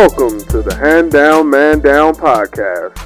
[0.00, 2.96] Welcome to the Hand Down Man Down podcast.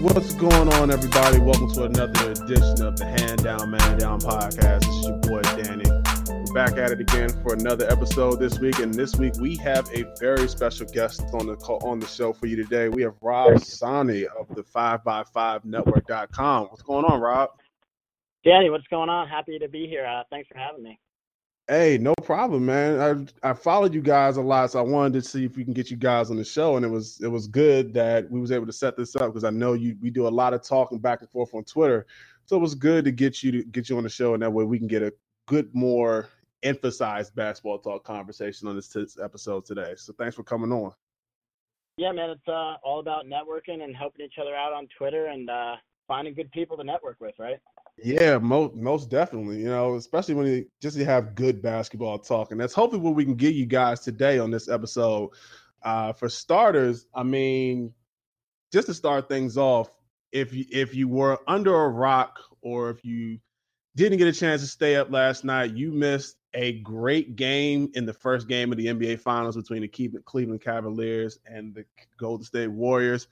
[0.00, 1.40] What's going on, everybody?
[1.40, 4.82] Welcome to another edition of the Hand Down Man Down podcast.
[4.82, 5.95] This is your boy Danny.
[6.56, 10.06] Back at it again for another episode this week, and this week we have a
[10.18, 12.88] very special guest on the call, on the show for you today.
[12.88, 16.68] We have Rob Sani of the Five by Five Network.com.
[16.68, 17.50] What's going on, Rob?
[18.42, 19.28] Danny, what's going on?
[19.28, 20.06] Happy to be here.
[20.06, 20.98] Uh, thanks for having me.
[21.68, 23.28] Hey, no problem, man.
[23.42, 25.74] I I followed you guys a lot, so I wanted to see if we can
[25.74, 28.50] get you guys on the show, and it was it was good that we was
[28.50, 31.00] able to set this up because I know you we do a lot of talking
[31.00, 32.06] back and forth on Twitter,
[32.46, 34.50] so it was good to get you to get you on the show, and that
[34.50, 35.12] way we can get a
[35.48, 36.30] good more
[36.62, 39.94] emphasized basketball talk conversation on this t- episode today.
[39.96, 40.92] So thanks for coming on.
[41.96, 45.48] Yeah, man, it's uh, all about networking and helping each other out on Twitter and
[45.48, 47.58] uh, finding good people to network with, right?
[48.02, 49.60] Yeah, most most definitely.
[49.60, 53.14] You know, especially when you just to have good basketball talk, and that's hopefully what
[53.14, 55.30] we can give you guys today on this episode.
[55.82, 57.94] Uh, for starters, I mean,
[58.72, 59.88] just to start things off,
[60.32, 63.38] if you if you were under a rock or if you
[63.94, 68.06] didn't get a chance to stay up last night, you missed a great game in
[68.06, 69.88] the first game of the NBA Finals between the
[70.24, 71.84] Cleveland Cavaliers and the
[72.18, 73.28] Golden State Warriors,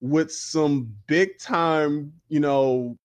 [0.00, 2.96] with some big time, you know,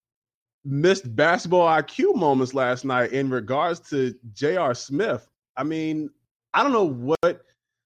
[0.64, 4.74] missed basketball IQ moments last night in regards to J.R.
[4.76, 5.28] Smith.
[5.58, 6.12] I mean,
[6.54, 7.42] I don't know what,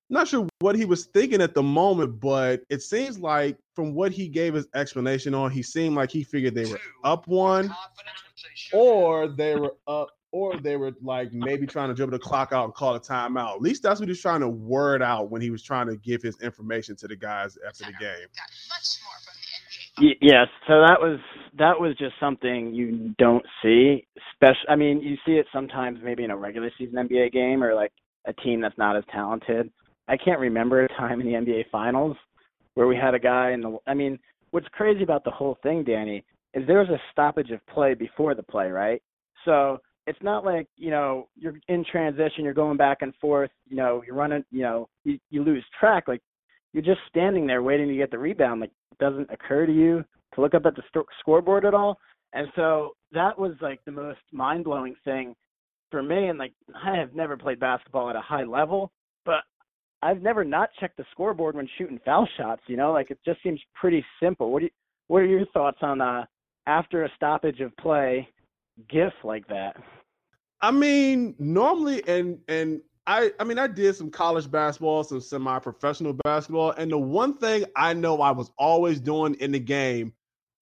[0.10, 4.12] not sure what he was thinking at the moment, but it seems like from what
[4.12, 7.74] he gave his explanation on, he seemed like he figured they were up one,
[8.74, 12.66] or they were up, or they were like maybe trying to dribble the clock out
[12.66, 13.54] and call a timeout.
[13.54, 15.96] At least that's what he was trying to word out when he was trying to
[15.96, 18.28] give his information to the guys after the game.
[20.22, 21.20] Yes, so that was
[21.60, 24.08] that was just something you don't see.
[24.34, 27.76] Special, I mean, you see it sometimes maybe in a regular season NBA game or
[27.76, 27.92] like
[28.26, 29.72] a team that's not as talented.
[30.08, 32.18] I can't remember a time in the NBA Finals
[32.74, 33.78] where we had a guy in the.
[33.86, 34.18] I mean,
[34.50, 36.26] what's crazy about the whole thing, Danny,
[36.56, 39.00] is there was a stoppage of play before the play, right?
[39.46, 39.78] So
[40.08, 44.04] it's not like you know you're in transition, you're going back and forth, you know,
[44.06, 46.06] you're running, you know, you, you lose track.
[46.08, 46.22] Like
[46.74, 48.62] you're just standing there waiting to get the rebound.
[48.62, 50.04] Like it doesn't occur to you
[50.36, 51.98] to look up at the st- scoreboard at all.
[52.34, 55.36] And so that was like the most mind blowing thing
[55.92, 56.28] for me.
[56.30, 58.92] And like, I have never played basketball at a high level,
[59.26, 59.44] but
[60.02, 62.64] I've never not checked the scoreboard when shooting foul shots.
[62.68, 64.52] You know, like it just seems pretty simple.
[64.52, 64.72] What do you,
[65.08, 66.26] what are your thoughts on uh
[66.66, 68.28] after a stoppage of play,
[68.88, 69.78] gif like that?
[70.62, 76.14] I mean, normally, and and I I mean I did some college basketball, some semi-professional
[76.24, 80.14] basketball, and the one thing I know I was always doing in the game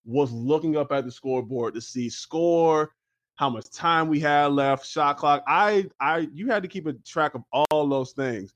[0.06, 2.96] was looking up at the scoreboard to see score,
[3.36, 5.44] how much time we had left, shot clock.
[5.48, 8.54] I I you had to keep a track of all those things.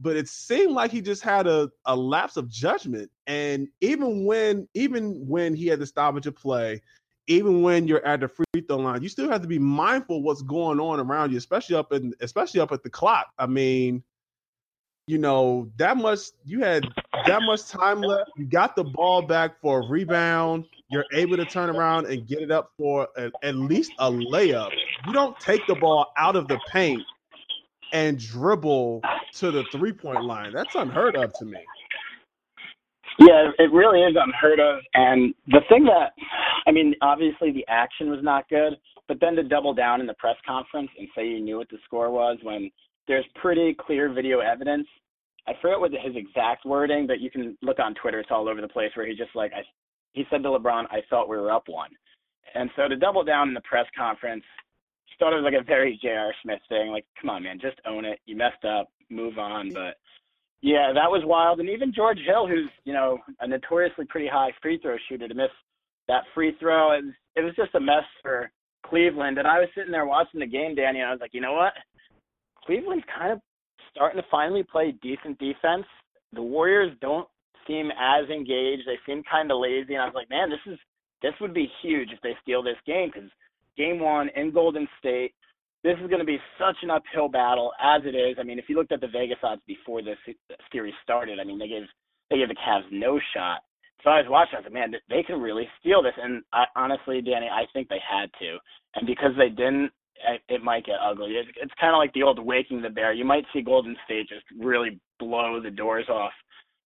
[0.00, 3.10] But it seemed like he just had a, a lapse of judgment.
[3.26, 6.82] And even when even when he had the stoppage of play,
[7.28, 10.42] even when you're at the free throw line, you still have to be mindful what's
[10.42, 13.28] going on around you, especially up in especially up at the clock.
[13.38, 14.02] I mean,
[15.06, 16.84] you know, that much you had
[17.26, 18.30] that much time left.
[18.36, 20.64] You got the ball back for a rebound.
[20.90, 24.70] You're able to turn around and get it up for a, at least a layup.
[25.06, 27.02] You don't take the ball out of the paint
[27.92, 29.02] and dribble
[29.34, 30.52] to the three point line.
[30.52, 31.58] That's unheard of to me.
[33.18, 34.80] Yeah, it really is unheard of.
[34.94, 36.12] And the thing that,
[36.68, 38.74] I mean, obviously the action was not good,
[39.08, 41.78] but then to double down in the press conference and say you knew what the
[41.84, 42.70] score was when
[43.06, 44.86] there's pretty clear video evidence.
[45.46, 48.20] I forget what his exact wording, but you can look on Twitter.
[48.20, 49.62] It's all over the place where he just like, I,
[50.12, 51.90] he said to LeBron, I thought we were up one.
[52.54, 54.44] And so to double down in the press conference,
[55.18, 56.32] thought it was like a very J.R.
[56.42, 56.90] Smith thing.
[56.90, 58.20] Like, come on, man, just own it.
[58.26, 59.70] You messed up, move on.
[59.72, 59.96] But
[60.60, 61.60] yeah, that was wild.
[61.60, 65.34] And even George Hill, who's you know a notoriously pretty high free throw shooter, to
[65.34, 65.50] miss
[66.08, 68.50] that free throw, it was, it was just a mess for
[68.84, 69.38] Cleveland.
[69.38, 71.54] And I was sitting there watching the game, Danny, and I was like, you know
[71.54, 71.72] what?
[72.64, 73.40] Cleveland's kind of
[73.90, 75.84] starting to finally play decent defense.
[76.32, 77.28] The Warriors don't
[77.66, 78.82] seem as engaged.
[78.86, 80.78] They seem kind of lazy, and I was like, man, this is
[81.20, 83.28] this would be huge if they steal this game because
[83.76, 85.34] game one in Golden State
[85.84, 88.36] this is going to be such an uphill battle as it is.
[88.38, 90.18] I mean, if you looked at the Vegas odds before this
[90.72, 91.82] series started, I mean, they gave
[92.30, 93.62] they gave the Cavs no shot.
[94.04, 96.14] So I was watching, I was like, man, they can really steal this.
[96.22, 98.58] And I, honestly, Danny, I think they had to.
[98.94, 99.90] And because they didn't,
[100.48, 101.32] it might get ugly.
[101.32, 103.12] It's, it's kind of like the old waking the bear.
[103.12, 106.32] You might see Golden State just really blow the doors off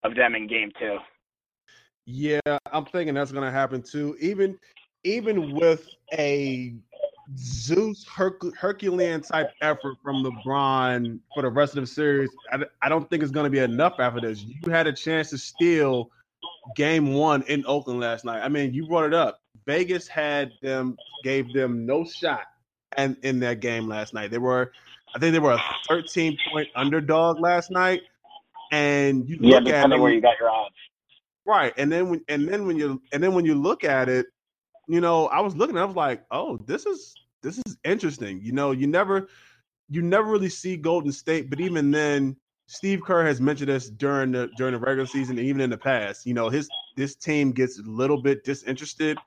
[0.05, 0.99] of them in game two.
[2.05, 2.41] Yeah,
[2.73, 4.17] I'm thinking that's going to happen too.
[4.20, 4.58] Even
[5.05, 6.75] even with a
[7.37, 12.88] Zeus Herc- Herculean type effort from LeBron for the rest of the series, I, I
[12.88, 14.43] don't think it's going to be enough after this.
[14.43, 16.11] You had a chance to steal
[16.76, 18.43] game one in Oakland last night.
[18.43, 19.41] I mean, you brought it up.
[19.67, 22.47] Vegas had them, gave them no shot
[22.97, 24.31] and in that game last night.
[24.31, 24.73] They were,
[25.14, 28.03] I think they were a 13 point underdog last night.
[28.70, 30.75] And you yeah, look at depending them, where you got your odds.
[31.44, 34.26] right, and then when and then when you and then when you look at it,
[34.88, 38.41] you know, I was looking, I was like, oh, this is this is interesting.
[38.43, 39.29] You know, you never
[39.91, 42.35] you never really see Golden State, but even then,
[42.67, 45.79] Steve Kerr has mentioned this during the during the regular season and even in the
[45.79, 46.26] past.
[46.26, 49.19] You know, his this team gets a little bit disinterested.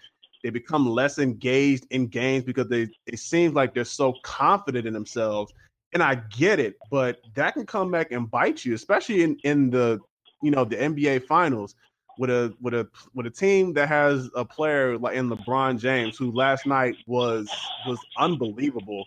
[0.43, 4.93] They become less engaged in games because they it seems like they're so confident in
[4.93, 5.53] themselves.
[5.93, 9.69] And I get it, but that can come back and bite you, especially in in
[9.69, 9.99] the
[10.41, 11.75] you know the NBA finals
[12.17, 16.17] with a with a with a team that has a player like in LeBron James
[16.17, 17.49] who last night was
[17.85, 19.05] was unbelievable.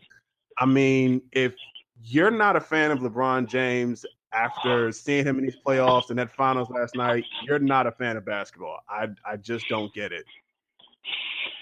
[0.58, 1.54] I mean, if
[2.02, 6.30] you're not a fan of LeBron James after seeing him in these playoffs and that
[6.30, 8.78] finals last night, you're not a fan of basketball.
[8.88, 10.24] I I just don't get it.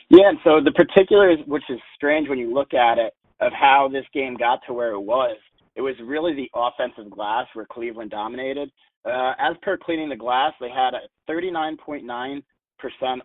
[0.09, 3.89] Yeah, and so the particulars, which is strange when you look at it, of how
[3.91, 5.37] this game got to where it was,
[5.75, 8.71] it was really the offensive glass where Cleveland dominated.
[9.05, 12.43] Uh, as per cleaning the glass, they had a 39.9%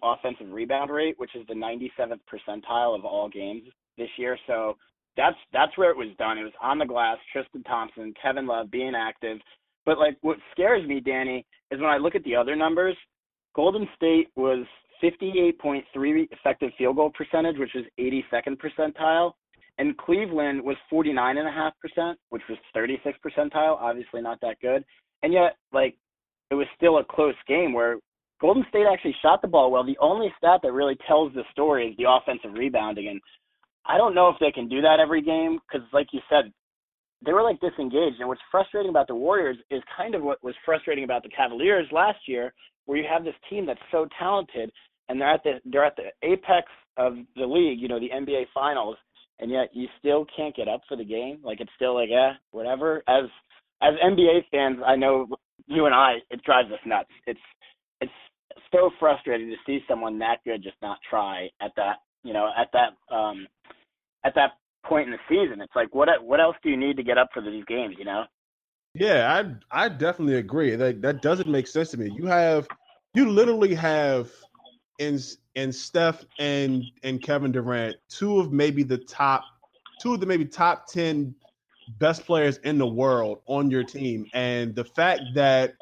[0.04, 3.64] offensive rebound rate, which is the 97th percentile of all games
[3.98, 4.38] this year.
[4.48, 4.76] So
[5.18, 6.38] that's that's where it was done.
[6.38, 7.18] It was on the glass.
[7.32, 9.40] Tristan Thompson, Kevin Love being active.
[9.86, 12.96] But like what scares me, Danny, is when I look at the other numbers.
[13.56, 14.66] Golden State was
[15.04, 15.84] 58.3
[16.32, 19.34] effective field goal percentage, which was 82nd percentile,
[19.78, 23.78] and Cleveland was 49.5%, which was 36th percentile.
[23.82, 24.86] Obviously not that good,
[25.24, 25.96] and yet like
[26.52, 27.98] it was still a close game where
[28.40, 29.86] Golden State actually shot the ball well.
[29.86, 33.22] The only stat that really tells the story is the offensive rebounding, and
[33.86, 36.52] I don't know if they can do that every game because, like you said,
[37.26, 38.20] they were like disengaged.
[38.20, 41.88] And what's frustrating about the Warriors is kind of what was frustrating about the Cavaliers
[41.92, 42.54] last year,
[42.86, 44.72] where you have this team that's so talented
[45.10, 46.68] and they're at the they're at the apex
[46.98, 48.98] of the league, you know, the NBA Finals,
[49.40, 51.40] and yet you still can't get up for the game.
[51.44, 53.04] Like it's still like, eh, whatever.
[53.08, 53.26] As
[53.82, 55.28] as NBA fans, I know
[55.68, 57.10] you and I, it drives us nuts.
[57.28, 57.40] It's
[58.00, 58.12] it's
[58.72, 62.70] so frustrating to see someone that good just not try at that, you know, at
[62.74, 63.48] that um
[64.24, 64.52] at that
[64.86, 65.62] point in the season.
[65.62, 68.06] It's like what what else do you need to get up for these games, you
[68.06, 68.24] know?
[68.94, 70.76] Yeah, I I definitely agree.
[70.76, 72.12] That that doesn't make sense to me.
[72.16, 72.68] You have
[73.14, 74.32] you literally have
[75.00, 75.20] in
[75.56, 79.44] in Steph and and Kevin Durant, two of maybe the top
[80.02, 81.34] two of the maybe top 10
[82.00, 85.74] best players in the world on your team and the fact that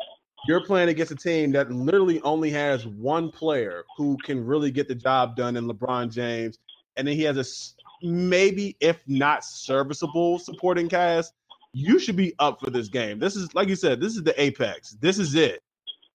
[0.48, 4.88] you're playing against a team that literally only has one player who can really get
[4.88, 6.60] the job done in LeBron James
[6.98, 11.34] and then he has a maybe if not serviceable supporting cast
[11.74, 13.20] you should be up for this game.
[13.20, 14.98] This is like you said, this is the apex.
[15.02, 15.62] This is it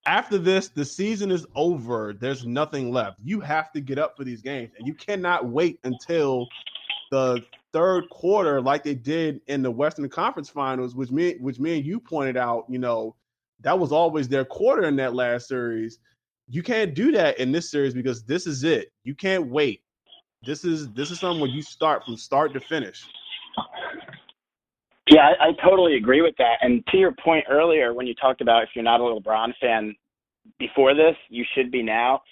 [0.06, 2.12] after this, the season is over.
[2.12, 3.18] There's nothing left.
[3.22, 6.46] You have to get up for these games, and you cannot wait until
[7.10, 7.42] the
[7.72, 11.86] third quarter, like they did in the Western Conference Finals, which me, which me and
[11.86, 12.66] you pointed out.
[12.68, 13.16] You know,
[13.64, 15.98] that was always their quarter in that last series.
[16.48, 18.92] You can't do that in this series because this is it.
[19.02, 19.82] You can't wait.
[20.44, 23.02] This is this is something where you start from start to finish.
[25.08, 26.56] Yeah, I, I totally agree with that.
[26.62, 29.94] And to your point earlier, when you talked about if you're not a LeBron fan
[30.58, 32.22] before this, you should be now.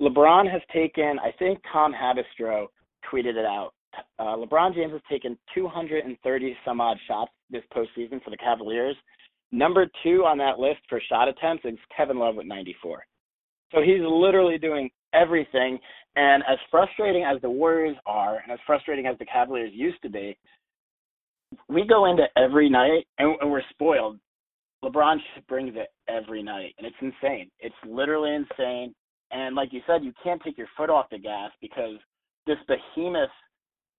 [0.00, 2.66] LeBron has taken, I think Tom Haberstroh
[3.10, 3.72] tweeted it out.
[4.18, 8.96] Uh, LeBron James has taken 230 some odd shots this postseason for the Cavaliers.
[9.52, 13.04] Number two on that list for shot attempts is Kevin Love with 94.
[13.72, 15.78] So he's literally doing everything.
[16.16, 20.08] And as frustrating as the Warriors are, and as frustrating as the Cavaliers used to
[20.08, 20.36] be,
[21.68, 24.18] we go into every night and, and we're spoiled.
[24.84, 25.16] LeBron
[25.48, 27.50] brings it every night, and it's insane.
[27.60, 28.94] It's literally insane.
[29.30, 31.96] And like you said, you can't take your foot off the gas because
[32.46, 33.30] this behemoth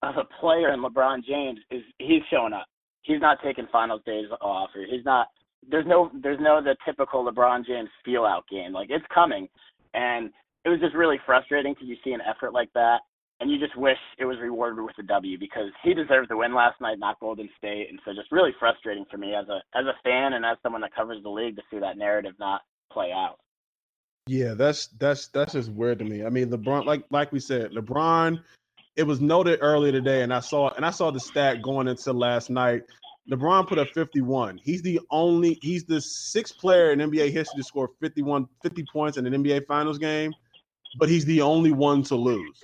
[0.04, 2.68] of a player in LeBron James is he's showing up.
[3.08, 5.28] He's not taking finals days off, or he's not.
[5.68, 8.74] There's no there's no the typical LeBron James feel out game.
[8.74, 9.48] Like it's coming,
[9.94, 10.30] and
[10.66, 13.00] it was just really frustrating because you see an effort like that
[13.40, 16.56] and you just wish it was rewarded with a W because he deserved the win
[16.56, 19.86] last night, not Golden State, and so just really frustrating for me as a as
[19.86, 22.62] a fan and as someone that covers the league to see that narrative not
[22.92, 23.38] play out.
[24.26, 26.26] Yeah, that's that's that's just weird to me.
[26.26, 28.42] I mean, LeBron, like like we said, LeBron.
[28.98, 32.12] It was noted earlier today, and I saw and I saw the stat going into
[32.12, 32.82] last night.
[33.32, 34.58] LeBron put up 51.
[34.64, 39.18] He's the only, he's the sixth player in NBA history to score 51, 50 points
[39.18, 40.34] in an NBA Finals game,
[40.98, 42.62] but he's the only one to lose.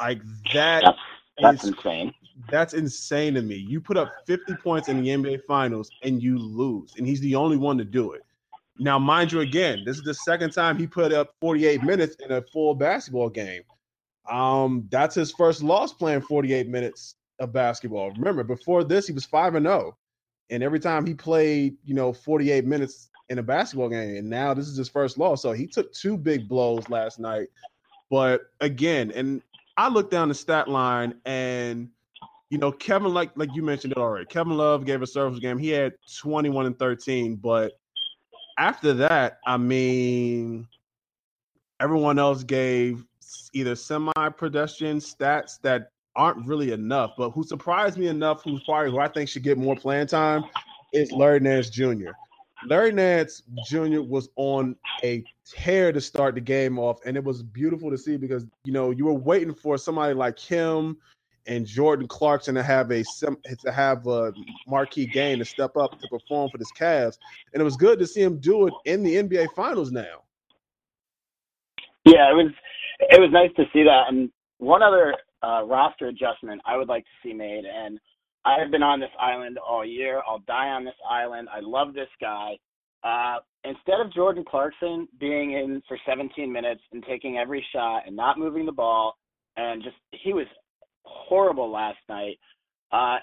[0.00, 0.20] Like
[0.52, 0.98] that That's,
[1.40, 2.12] that's is- insane.
[2.50, 3.54] that's insane to me.
[3.54, 7.36] You put up 50 points in the NBA finals and you lose, and he's the
[7.36, 8.22] only one to do it.
[8.78, 12.32] Now, mind you, again, this is the second time he put up 48 minutes in
[12.32, 13.62] a full basketball game.
[14.28, 18.10] Um, that's his first loss playing 48 minutes of basketball.
[18.12, 19.96] Remember, before this, he was 5 and 0.
[20.50, 24.52] And every time he played, you know, 48 minutes in a basketball game, and now
[24.52, 25.42] this is his first loss.
[25.42, 27.48] So he took two big blows last night.
[28.10, 29.40] But again, and
[29.76, 31.88] I looked down the stat line and
[32.50, 35.56] you know, Kevin, like like you mentioned it already, Kevin Love gave a service game.
[35.56, 37.72] He had 21 and 13, but
[38.58, 40.66] after that, I mean,
[41.78, 43.06] everyone else gave
[43.52, 47.12] either semi-pedestrian stats that aren't really enough.
[47.16, 50.44] But who surprised me enough, who's probably who I think should get more playing time,
[50.92, 52.10] is Larry Nance Jr.
[52.66, 54.02] Larry Nance Jr.
[54.02, 58.16] was on a tear to start the game off, and it was beautiful to see
[58.16, 60.98] because you know you were waiting for somebody like him
[61.46, 64.32] and Jordan Clarkson to have a to have a
[64.66, 67.18] marquee game to step up to perform for this Cavs,
[67.54, 70.22] and it was good to see him do it in the NBA Finals now.
[72.04, 72.52] Yeah, it was
[73.00, 74.04] it was nice to see that.
[74.08, 77.98] And one other uh, roster adjustment I would like to see made, and
[78.44, 80.22] I have been on this island all year.
[80.26, 81.48] I'll die on this island.
[81.54, 82.56] I love this guy.
[83.02, 88.14] Uh, instead of Jordan Clarkson being in for 17 minutes and taking every shot and
[88.14, 89.16] not moving the ball,
[89.56, 90.46] and just he was
[91.04, 92.38] horrible last night.
[92.92, 93.18] Uh,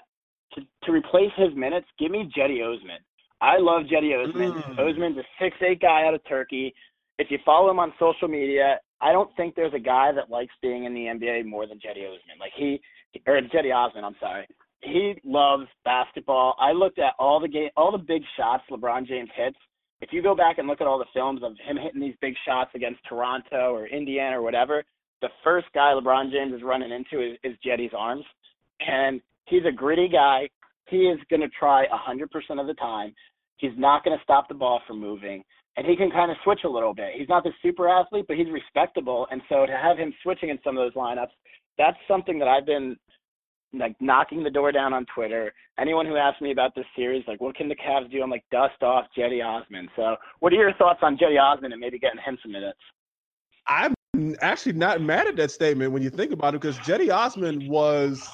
[0.54, 2.98] to to replace his minutes, give me Cedi Osman.
[3.40, 4.52] I love Cedi Osman.
[4.52, 4.78] Mm.
[4.78, 6.74] Osman's a six eight guy out of Turkey.
[7.18, 10.54] If you follow him on social media, I don't think there's a guy that likes
[10.60, 12.38] being in the NBA more than Cedi Osman.
[12.40, 12.80] Like he
[13.26, 14.46] or Cedi Osman, I'm sorry.
[14.82, 16.54] He loves basketball.
[16.58, 19.56] I looked at all the game all the big shots LeBron James hits.
[20.00, 22.34] If you go back and look at all the films of him hitting these big
[22.46, 24.84] shots against Toronto or Indiana or whatever,
[25.20, 28.24] the first guy LeBron James is running into is, is Cedi's arms.
[28.80, 30.48] And he's a gritty guy.
[30.86, 33.14] He is going to try 100% of the time.
[33.56, 35.42] He's not going to stop the ball from moving.
[35.78, 37.12] And he can kind of switch a little bit.
[37.16, 39.28] He's not the super athlete, but he's respectable.
[39.30, 41.30] And so to have him switching in some of those lineups,
[41.78, 42.96] that's something that I've been
[43.72, 45.52] like knocking the door down on Twitter.
[45.78, 48.20] Anyone who asks me about this series, like, what can the Cavs do?
[48.20, 49.88] I'm like, dust off Cedi Osman.
[49.94, 52.80] So, what are your thoughts on Cedi Osman and maybe getting him some minutes?
[53.68, 53.94] I'm
[54.40, 58.28] actually not mad at that statement when you think about it, because Cedi Osman was.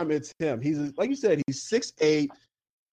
[0.00, 0.60] It's him.
[0.60, 1.42] He's like you said.
[1.46, 2.30] He's six eight.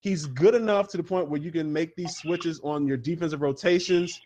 [0.07, 3.41] He's good enough to the point where you can make these switches on your defensive
[3.41, 4.21] rotations.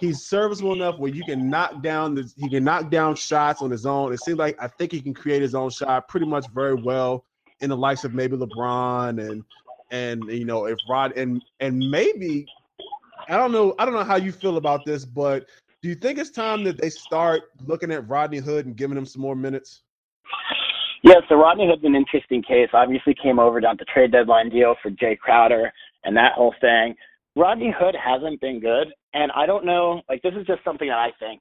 [0.00, 3.70] He's serviceable enough where you can knock down the he can knock down shots on
[3.70, 4.14] his own.
[4.14, 7.26] It seems like I think he can create his own shot pretty much very well
[7.60, 9.44] in the likes of maybe LeBron and
[9.90, 12.46] and you know if Rod and and maybe
[13.28, 15.50] I don't know I don't know how you feel about this, but
[15.82, 19.04] do you think it's time that they start looking at Rodney Hood and giving him
[19.04, 19.82] some more minutes?
[21.06, 22.68] Yeah, so Rodney Hood's an interesting case.
[22.72, 25.72] Obviously, came over down the trade deadline deal for Jae Crowder
[26.02, 26.96] and that whole thing.
[27.36, 30.02] Rodney Hood hasn't been good, and I don't know.
[30.08, 31.40] Like, this is just something that I think.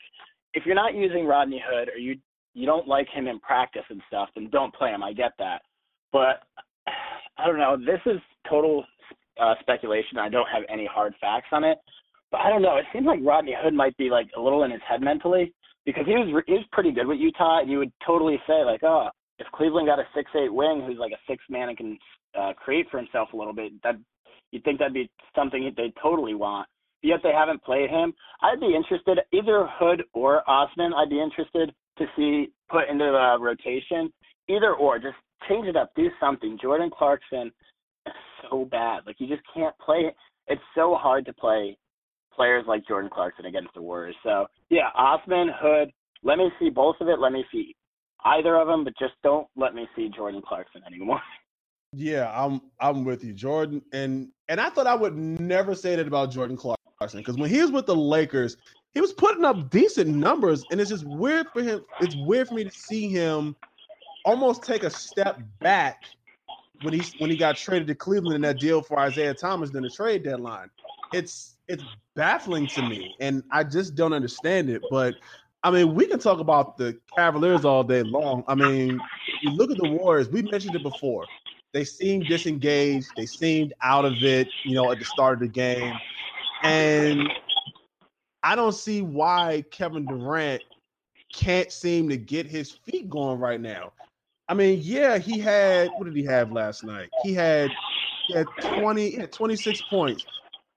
[0.54, 2.16] If you're not using Rodney Hood or you
[2.54, 5.02] you don't like him in practice and stuff, then don't play him.
[5.02, 5.64] I get that,
[6.12, 6.44] but
[7.40, 7.76] I don't know.
[7.76, 8.86] This is total
[9.42, 10.20] uh, speculation.
[10.20, 11.80] I don't have any hard facts on it,
[12.30, 12.78] but I don't know.
[12.78, 15.56] It seems like Rodney Hood might be like a little in his head mentally
[15.88, 18.84] because he was he was pretty good with Utah, and you would totally say like,
[18.84, 21.98] oh, if Cleveland got a six eight wing who's like a six man and can
[22.40, 23.96] uh, create for himself a little bit, that
[24.52, 26.68] you'd think that'd be something they totally want.
[27.02, 28.14] Yet they haven't played him.
[28.42, 30.94] I'd be interested either Hood or Osman.
[30.94, 34.12] I'd be interested to see put into the rotation.
[34.48, 35.16] Either or, just
[35.48, 36.58] change it up, do something.
[36.62, 37.52] Jordan Clarkson
[38.08, 38.14] is
[38.50, 39.02] so bad.
[39.06, 40.12] Like you just can't play.
[40.48, 41.78] It's so hard to play
[42.34, 44.16] players like Jordan Clarkson against the Warriors.
[44.24, 45.92] So yeah, Osman, Hood.
[46.24, 47.20] Let me see both of it.
[47.20, 47.76] Let me see
[48.26, 51.22] either of them, but just don't let me see Jordan Clarkson anymore.
[51.98, 53.82] Yeah, I'm I'm with you, Jordan.
[53.94, 57.62] And and I thought I would never say that about Jordan Clarkson because when he
[57.62, 58.58] was with the Lakers,
[58.94, 61.86] he was putting up decent numbers, and it's just weird for him.
[62.02, 63.56] It's weird for me to see him
[64.26, 66.04] almost take a step back
[66.82, 69.82] when he when he got traded to Cleveland in that deal for Isaiah Thomas in
[69.82, 70.70] the trade deadline.
[71.14, 71.84] It's it's
[72.16, 74.82] baffling to me, and I just don't understand it.
[74.90, 75.16] But
[75.66, 78.44] I mean, we can talk about the Cavaliers all day long.
[78.48, 79.00] I mean,
[79.42, 80.30] you look at the Warriors.
[80.30, 81.26] We mentioned it before.
[81.74, 83.08] They seemed disengaged.
[83.18, 84.48] They seemed out of it.
[84.64, 85.96] You know, at the start of the game,
[86.62, 87.34] and
[88.44, 90.62] I don't see why Kevin Durant
[91.34, 93.92] can't seem to get his feet going right now.
[94.48, 97.10] I mean, yeah, he had what did he have last night?
[97.24, 97.72] He had
[98.28, 100.28] he had 20 he had 26 points.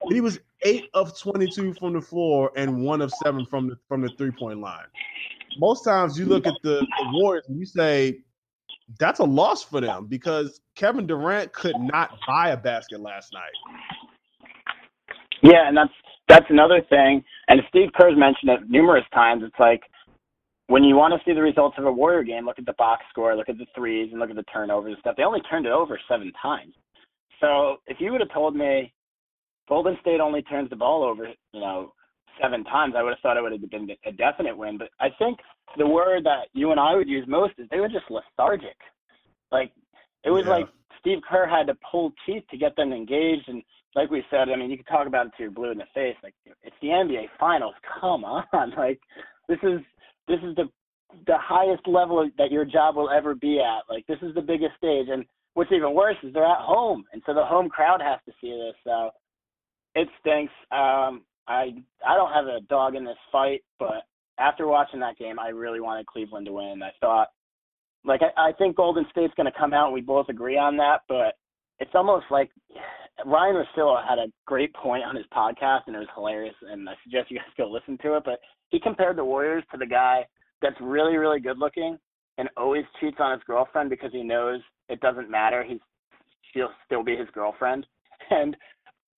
[0.07, 4.01] He was eight of 22 from the floor and one of seven from the from
[4.01, 4.85] the three point line.
[5.57, 8.19] Most times you look at the, the Warriors and you say
[8.99, 13.77] that's a loss for them because Kevin Durant could not buy a basket last night.
[15.41, 15.93] Yeah, and that's
[16.27, 17.23] that's another thing.
[17.47, 19.43] And Steve Kerr's mentioned it numerous times.
[19.45, 19.81] It's like
[20.67, 23.03] when you want to see the results of a Warrior game, look at the box
[23.09, 25.15] score, look at the threes, and look at the turnovers and stuff.
[25.17, 26.73] They only turned it over seven times.
[27.41, 28.93] So if you would have told me
[29.69, 31.93] Golden State only turns the ball over, you know,
[32.41, 34.77] seven times, I would have thought it would have been a definite win.
[34.77, 35.39] But I think
[35.77, 38.75] the word that you and I would use most is they were just lethargic.
[39.51, 39.71] Like
[40.23, 40.51] it was yeah.
[40.51, 40.67] like
[40.99, 43.63] Steve Kerr had to pull teeth to get them engaged and
[43.95, 45.85] like we said, I mean, you can talk about it to your blue in the
[45.93, 46.15] face.
[46.21, 47.73] Like it's the NBA Finals.
[48.01, 48.45] Come on,
[48.77, 48.99] like
[49.47, 49.79] this is
[50.27, 50.69] this is the
[51.25, 53.91] the highest level that your job will ever be at.
[53.91, 57.21] Like this is the biggest stage, and what's even worse is they're at home, and
[57.25, 58.75] so the home crowd has to see this.
[58.83, 59.09] So
[59.99, 60.53] it stinks.
[60.71, 61.73] Um, I
[62.07, 64.03] I don't have a dog in this fight, but
[64.37, 66.81] after watching that game, I really wanted Cleveland to win.
[66.81, 67.27] I thought,
[68.05, 70.77] like I, I think Golden State's going to come out, and we both agree on
[70.77, 71.01] that.
[71.09, 71.35] But
[71.79, 72.49] it's almost like
[73.25, 76.55] Ryen Russillo had a great point on his podcast, and it was hilarious.
[76.61, 78.23] And I suggest you guys go listen to it.
[78.23, 78.39] But
[78.69, 80.25] he compared the Warriors to the guy
[80.61, 81.97] that's really, really good looking
[82.37, 85.63] and always cheats on his girlfriend because he knows it doesn't matter.
[85.67, 85.79] He's
[86.53, 87.85] she'll still be his girlfriend.
[88.31, 88.55] And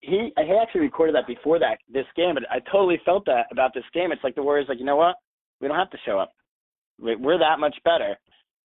[0.02, 3.72] he he actually recorded that before that this game, but I totally felt that about
[3.74, 4.12] this game.
[4.12, 5.16] It's like the Warriors like, you know what?
[5.60, 6.34] We don't have to show up.
[7.00, 8.18] We're that much better.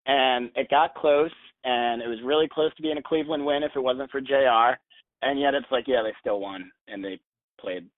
[0.06, 1.32] And it got close,
[1.64, 4.78] and it was really close to being a Cleveland win if it wasn't for J.R.
[5.22, 7.18] And yet it's like, yeah, they still won, and they
[7.60, 7.88] played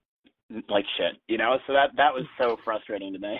[0.69, 1.59] like shit, you know.
[1.67, 3.39] So that that was so frustrating to me.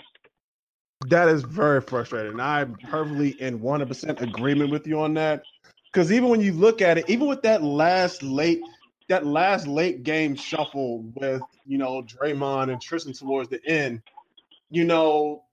[1.07, 2.39] That is very frustrating.
[2.39, 5.43] I'm perfectly in 100% agreement with you on that.
[5.91, 8.61] Because even when you look at it, even with that last late
[9.09, 14.01] that last late game shuffle with you know Draymond and Tristan towards the end,
[14.69, 15.43] you know,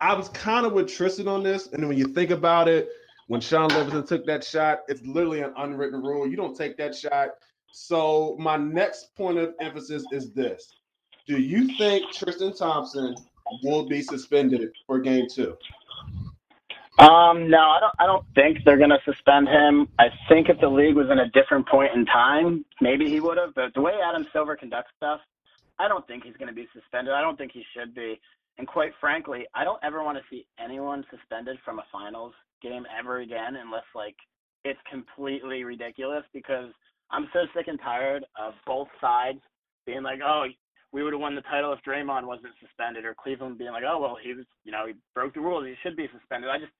[0.00, 2.88] I was kind of with Tristan on this, and when you think about it,
[3.28, 6.28] when Shaun Livingston took that shot, it's literally an unwritten rule.
[6.28, 7.30] You don't take that shot.
[7.72, 10.74] So my next point of emphasis is this:
[11.26, 13.14] Do you think Tristan Thompson
[13.62, 15.56] will be suspended for Game Two?
[16.98, 17.94] Um, no, I don't.
[18.00, 19.86] I don't think they're going to suspend him.
[20.00, 23.38] I think if the league was in a different point in time, maybe he would
[23.38, 23.54] have.
[23.54, 25.20] But the way Adam Silver conducts stuff,
[25.78, 27.14] I don't think he's going to be suspended.
[27.14, 28.20] I don't think he should be.
[28.58, 32.84] And quite frankly, I don't ever want to see anyone suspended from a finals game
[32.98, 34.16] ever again, unless like
[34.64, 36.24] it's completely ridiculous.
[36.34, 36.72] Because
[37.12, 39.38] I'm so sick and tired of both sides
[39.86, 40.46] being like, "Oh,
[40.92, 44.00] we would have won the title if Draymond wasn't suspended, or Cleveland being like, oh
[44.00, 46.50] well, he was, you know, he broke the rules, he should be suspended.
[46.50, 46.72] I just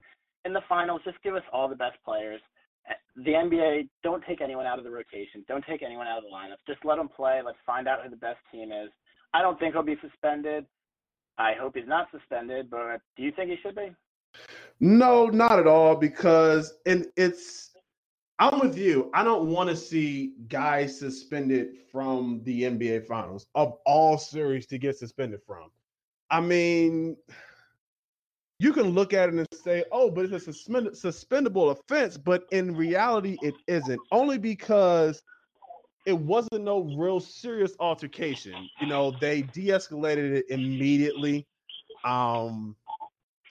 [0.44, 2.40] in the finals, just give us all the best players.
[2.88, 6.24] Eh, the NBA, don't take anyone out of the rotation, don't take anyone out of
[6.24, 6.56] the lineup.
[6.66, 7.40] Just let them play.
[7.44, 8.90] Let's find out who the best team is.
[9.34, 10.64] I don't think he'll be suspended.
[11.36, 13.90] I hope he's not suspended, but do you think he should be?
[14.80, 17.67] No, not at all, because and it's
[18.38, 19.10] I'm with you.
[19.14, 24.78] I don't want to see guys suspended from the NBA Finals of all series to
[24.78, 25.70] get suspended from.
[26.30, 27.16] I mean,
[28.60, 32.46] you can look at it and say, "Oh, but it's a suspend- suspendable offense," but
[32.52, 34.00] in reality, it isn't.
[34.12, 35.20] Only because
[36.06, 38.68] it wasn't no real serious altercation.
[38.80, 41.46] You know, they de-escalated it immediately.
[42.04, 42.76] Um,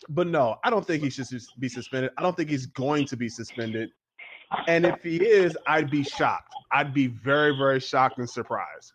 [0.10, 1.28] but no, I don't think he should
[1.60, 2.12] be suspended.
[2.18, 3.92] I don't think he's going to be suspended.
[4.68, 6.54] And if he is, I'd be shocked.
[6.72, 8.94] I'd be very, very shocked and surprised.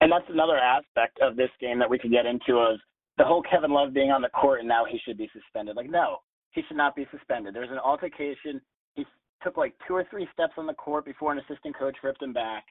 [0.00, 2.78] And that's another aspect of this game that we could get into of
[3.18, 5.76] the whole Kevin Love being on the court and now he should be suspended.
[5.76, 6.18] Like, no,
[6.52, 7.54] he should not be suspended.
[7.54, 8.60] There's an altercation.
[8.94, 9.04] He
[9.42, 12.32] took like two or three steps on the court before an assistant coach ripped him
[12.32, 12.64] back.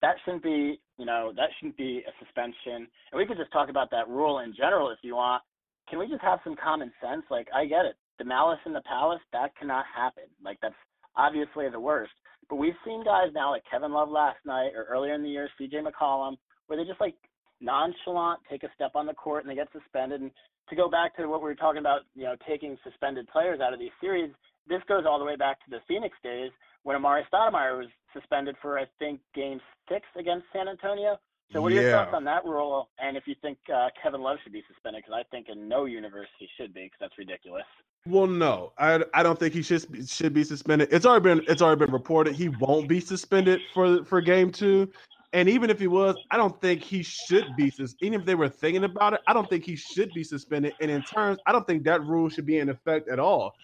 [0.00, 2.86] That shouldn't be, you know, that shouldn't be a suspension.
[3.10, 5.42] And we could just talk about that rule in general if you want.
[5.90, 7.24] Can we just have some common sense?
[7.28, 7.96] Like, I get it.
[8.18, 10.24] The malice in the palace, that cannot happen.
[10.44, 10.74] Like, that's
[11.18, 12.12] obviously the worst.
[12.48, 15.50] But we've seen guys now like Kevin Love last night or earlier in the year,
[15.60, 17.14] CJ McCollum, where they just like
[17.60, 20.22] nonchalant take a step on the court and they get suspended.
[20.22, 20.30] And
[20.70, 23.74] to go back to what we were talking about, you know, taking suspended players out
[23.74, 24.30] of these series,
[24.68, 26.50] this goes all the way back to the Phoenix days
[26.84, 31.18] when Amar'e Stoudemire was suspended for I think Game Six against San Antonio.
[31.52, 32.90] So what are your thoughts on that rule?
[32.98, 35.86] And if you think uh, Kevin Love should be suspended, because I think in no
[35.86, 37.64] universe he should be, because that's ridiculous.
[38.06, 40.88] Well, no, I, I don't think he should should be suspended.
[40.92, 44.90] It's already been it's already been reported he won't be suspended for for game two,
[45.32, 47.70] and even if he was, I don't think he should be.
[47.70, 47.96] Suspended.
[48.02, 50.74] Even if they were thinking about it, I don't think he should be suspended.
[50.80, 53.54] And in terms, I don't think that rule should be in effect at all.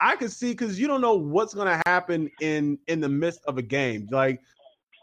[0.00, 3.40] I can see because you don't know what's going to happen in in the midst
[3.46, 4.08] of a game.
[4.10, 4.40] Like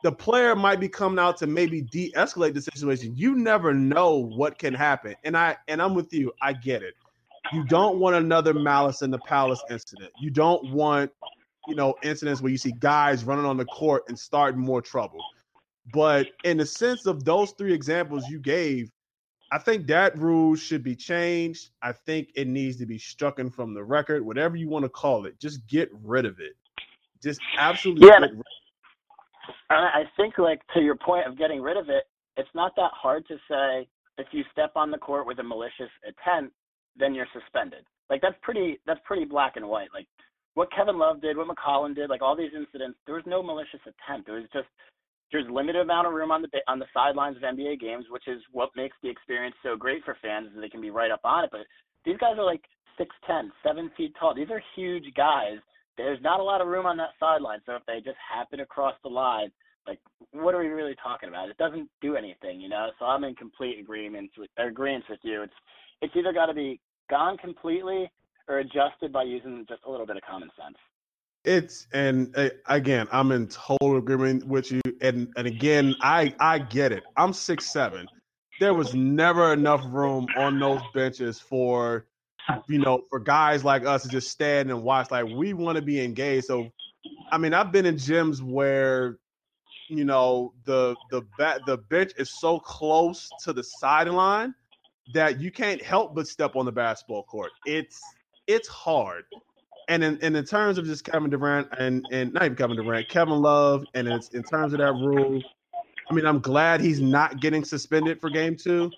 [0.03, 3.13] the player might be coming out to maybe de-escalate the situation.
[3.15, 5.15] You never know what can happen.
[5.23, 6.31] And I and I'm with you.
[6.41, 6.93] I get it.
[7.51, 10.11] You don't want another malice in the palace incident.
[10.19, 11.11] You don't want,
[11.67, 15.19] you know, incidents where you see guys running on the court and starting more trouble.
[15.93, 18.91] But in the sense of those three examples you gave,
[19.51, 21.71] I think that rule should be changed.
[21.81, 25.25] I think it needs to be strucken from the record, whatever you want to call
[25.25, 25.39] it.
[25.39, 26.53] Just get rid of it.
[27.23, 28.07] Just absolutely.
[28.07, 28.27] Yeah,
[29.69, 32.03] I think, like to your point of getting rid of it,
[32.37, 35.91] it's not that hard to say if you step on the court with a malicious
[36.05, 36.51] intent,
[36.97, 37.85] then you're suspended.
[38.09, 39.89] Like that's pretty that's pretty black and white.
[39.93, 40.07] Like
[40.55, 43.79] what Kevin Love did, what McCollum did, like all these incidents, there was no malicious
[43.85, 44.25] intent.
[44.25, 44.67] There was just
[45.31, 48.41] there's limited amount of room on the on the sidelines of NBA games, which is
[48.51, 51.43] what makes the experience so great for fans, is they can be right up on
[51.43, 51.49] it.
[51.51, 51.61] But
[52.03, 52.63] these guys are like
[52.97, 54.33] six ten, seven feet tall.
[54.33, 55.59] These are huge guys.
[56.03, 57.59] There's not a lot of room on that sideline.
[57.65, 59.51] So if they just happen to cross the line,
[59.87, 59.99] like
[60.31, 61.49] what are we really talking about?
[61.49, 62.89] It doesn't do anything, you know.
[62.99, 65.43] So I'm in complete agreement with agreement with you.
[65.43, 65.53] It's
[66.01, 68.09] it's either got to be gone completely
[68.47, 70.77] or adjusted by using just a little bit of common sense.
[71.43, 74.81] It's and uh, again, I'm in total agreement with you.
[75.01, 77.03] And and again, I I get it.
[77.17, 78.07] I'm six seven.
[78.59, 82.05] There was never enough room on those benches for
[82.67, 85.11] you know for guys like us to just stand and watch.
[85.11, 86.45] Like we want to be engaged.
[86.45, 86.71] So,
[87.31, 89.17] I mean, I've been in gyms where
[89.87, 94.53] you know the the bat the bench is so close to the sideline
[95.13, 97.51] that you can't help but step on the basketball court.
[97.65, 98.01] It's
[98.47, 99.25] it's hard
[99.89, 103.09] and in, and in terms of just Kevin Durant and and not even Kevin Durant,
[103.09, 105.41] Kevin Love, and it's in terms of that rule,
[106.09, 108.91] I mean, I'm glad he's not getting suspended for game two,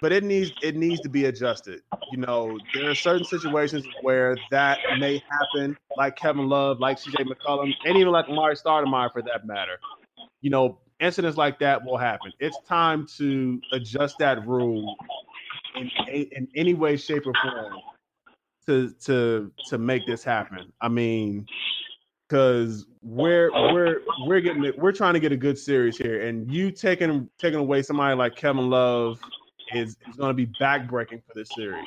[0.00, 1.82] but it needs it needs to be adjusted.
[2.12, 7.26] You know, there are certain situations where that may happen, like Kevin Love, like CJ
[7.26, 9.78] McCollum, and even like Amar'e Stoudemire for that matter.
[10.40, 12.32] You know, incidents like that will happen.
[12.40, 14.96] It's time to adjust that rule
[15.76, 17.74] in, in any way, shape, or form
[18.66, 20.72] to to to make this happen.
[20.80, 21.46] I mean,
[22.28, 26.70] because we're we're we're getting we're trying to get a good series here, and you
[26.70, 29.20] taking taking away somebody like Kevin Love
[29.74, 31.86] is is going to be backbreaking for this series.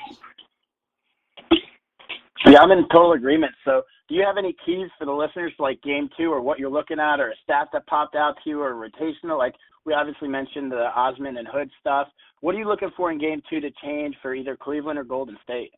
[2.45, 3.53] Yeah, I'm in total agreement.
[3.63, 6.69] So, do you have any keys for the listeners, like game two, or what you're
[6.69, 9.37] looking at, or a stat that popped out to you, or rotational?
[9.37, 12.07] Like we obviously mentioned the Osman and Hood stuff.
[12.41, 15.37] What are you looking for in game two to change for either Cleveland or Golden
[15.43, 15.71] State?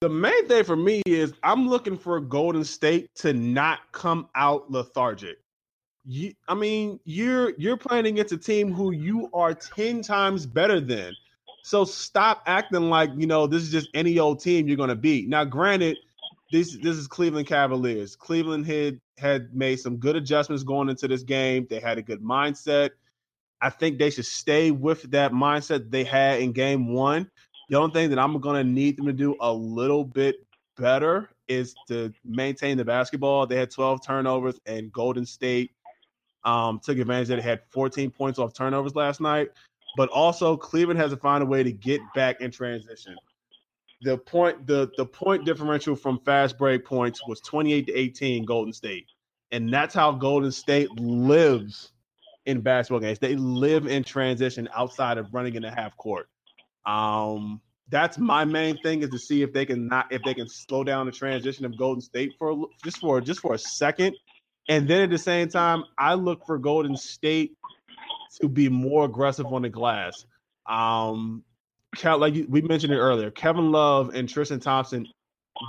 [0.00, 4.70] the main thing for me is I'm looking for Golden State to not come out
[4.70, 5.38] lethargic.
[6.04, 10.80] You, I mean, you're you're playing against a team who you are ten times better
[10.80, 11.14] than.
[11.62, 15.28] So stop acting like you know this is just any old team you're to beat.
[15.28, 15.98] Now, granted,
[16.50, 18.16] this this is Cleveland Cavaliers.
[18.16, 21.66] Cleveland had had made some good adjustments going into this game.
[21.68, 22.90] They had a good mindset.
[23.60, 27.30] I think they should stay with that mindset they had in game one.
[27.68, 30.36] The only thing that I'm to need them to do a little bit
[30.78, 33.46] better is to maintain the basketball.
[33.46, 35.72] They had 12 turnovers, and Golden State
[36.44, 39.50] um, took advantage that it had 14 points off turnovers last night.
[39.96, 43.16] But also, Cleveland has to find a way to get back in transition.
[44.02, 48.72] The point, the the point differential from fast break points was 28 to 18 Golden
[48.72, 49.06] State,
[49.50, 51.92] and that's how Golden State lives
[52.46, 53.18] in basketball games.
[53.18, 56.28] They live in transition outside of running in the half court.
[56.86, 60.48] Um, that's my main thing is to see if they can not if they can
[60.48, 64.16] slow down the transition of Golden State for just for just for a second,
[64.70, 67.56] and then at the same time, I look for Golden State
[68.40, 70.24] to be more aggressive on the glass.
[70.64, 71.42] Um,
[72.04, 75.08] like we mentioned it earlier, Kevin Love and Tristan Thompson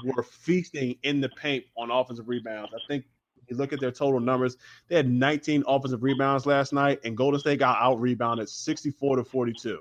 [0.06, 2.72] were feasting in the paint on offensive rebounds.
[2.76, 3.06] I think
[3.48, 4.56] you look at their total numbers,
[4.88, 9.24] they had 19 offensive rebounds last night, and Golden State got out rebounded 64 to
[9.24, 9.80] 42.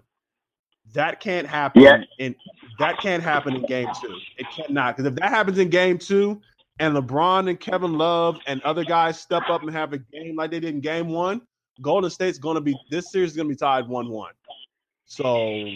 [0.95, 1.83] That can't happen.
[1.83, 2.05] Yeah.
[2.19, 2.35] In
[2.79, 4.17] that can't happen in game two.
[4.39, 6.41] It cannot because if that happens in game two,
[6.81, 10.51] and LeBron and Kevin Love and other guys step up and have a game like
[10.51, 11.43] they did in game one,
[11.83, 14.33] Golden State's going to be this series is going to be tied one-one.
[15.05, 15.67] So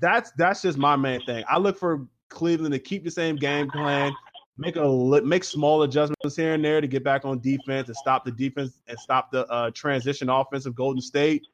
[0.00, 1.44] that's that's just my main thing.
[1.48, 4.12] I look for Cleveland to keep the same game plan,
[4.56, 4.86] make a
[5.24, 8.78] make small adjustments here and there to get back on defense and stop the defense
[8.86, 11.44] and stop the uh, transition offense of Golden State.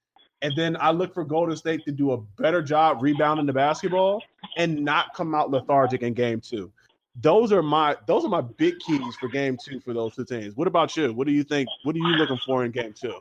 [0.43, 4.23] And then I look for Golden State to do a better job rebounding the basketball
[4.59, 6.73] and not come out lethargic in game two.
[7.21, 10.57] Those are my those are my big keys for game two for those two teams.
[10.57, 11.13] What about you?
[11.13, 11.69] What do you think?
[11.83, 13.15] What are you looking for in game two?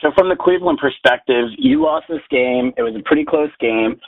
[0.00, 2.72] So from the Cleveland perspective, you lost this game.
[2.76, 4.00] It was a pretty close game.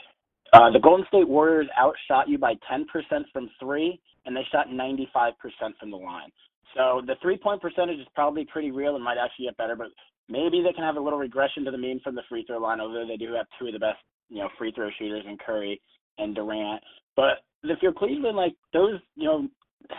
[0.51, 2.85] Uh, the Golden State Warriors outshot you by 10%
[3.31, 5.33] from three, and they shot 95%
[5.79, 6.29] from the line.
[6.75, 9.87] So the three point percentage is probably pretty real and might actually get better, but
[10.27, 12.81] maybe they can have a little regression to the mean from the free throw line,
[12.81, 15.81] although they do have two of the best, you know, free throw shooters in Curry
[16.17, 16.81] and Durant.
[17.15, 19.47] But if you're Cleveland, like those, you know,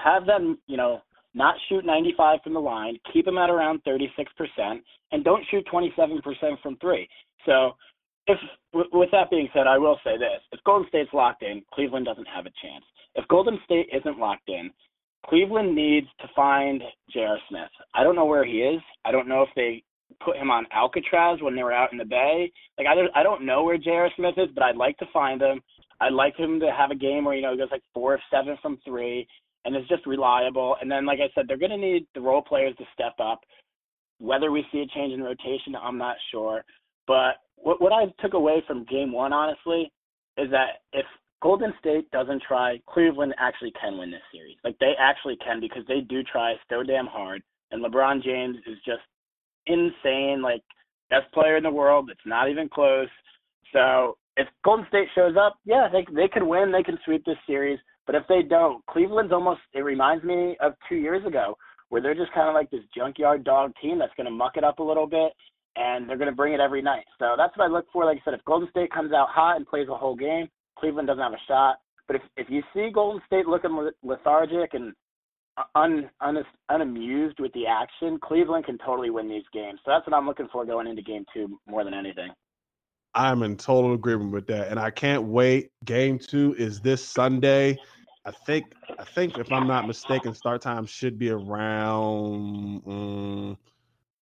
[0.02, 1.00] have them, you know,
[1.35, 4.09] not shoot 95 from the line, keep them at around 36%,
[5.12, 6.22] and don't shoot 27%
[6.62, 7.09] from three.
[7.44, 7.72] So,
[8.26, 8.38] if
[8.92, 12.26] with that being said, I will say this: if Golden State's locked in, Cleveland doesn't
[12.26, 12.85] have a chance.
[13.14, 14.70] If Golden State isn't locked in,
[15.26, 17.38] Cleveland needs to find J.R.
[17.48, 17.70] Smith.
[17.94, 18.81] I don't know where he is.
[19.05, 19.83] I don't know if they
[20.24, 22.50] put him on Alcatraz when they were out in the Bay.
[22.79, 24.11] Like I don't, I don't know where J.R.
[24.16, 25.62] Smith is, but I'd like to find him.
[26.01, 28.21] I'd like him to have a game where you know he goes like four of
[28.31, 29.27] seven from three
[29.65, 30.77] and is just reliable.
[30.81, 33.41] And then, like I said, they're going to need the role players to step up.
[34.19, 36.65] Whether we see a change in rotation, I'm not sure.
[37.07, 39.93] But what what I took away from Game One, honestly,
[40.39, 41.05] is that if
[41.43, 44.57] Golden State doesn't try, Cleveland actually can win this series.
[44.65, 47.43] Like they actually can because they do try so damn hard.
[47.73, 49.03] And LeBron James is just
[49.67, 50.63] insane, like
[51.11, 52.09] best player in the world.
[52.11, 53.09] It's not even close.
[53.73, 56.72] So if Golden State shows up, yeah, they they could win.
[56.72, 57.79] They can sweep this series.
[58.07, 61.57] But if they don't, Cleveland's almost it reminds me of two years ago
[61.88, 64.64] where they're just kind of like this junkyard dog team that's going to muck it
[64.64, 65.33] up a little bit
[65.77, 67.05] and they're going to bring it every night.
[67.18, 68.05] So that's what I look for.
[68.05, 71.07] Like I said, if Golden State comes out hot and plays the whole game, Cleveland
[71.07, 71.77] doesn't have a shot.
[72.07, 74.92] But if if you see Golden State looking lethargic and
[75.75, 79.81] un, un, unamused with the action, Cleveland can totally win these games.
[79.85, 82.31] So that's what I'm looking for going into game two more than anything.
[83.16, 85.70] I'm in total agreement with that, and I can't wait.
[85.87, 87.79] Game two is this Sunday.
[88.26, 88.66] I think
[88.98, 92.83] I think if I'm not mistaken, start time should be around.
[92.87, 93.59] Um,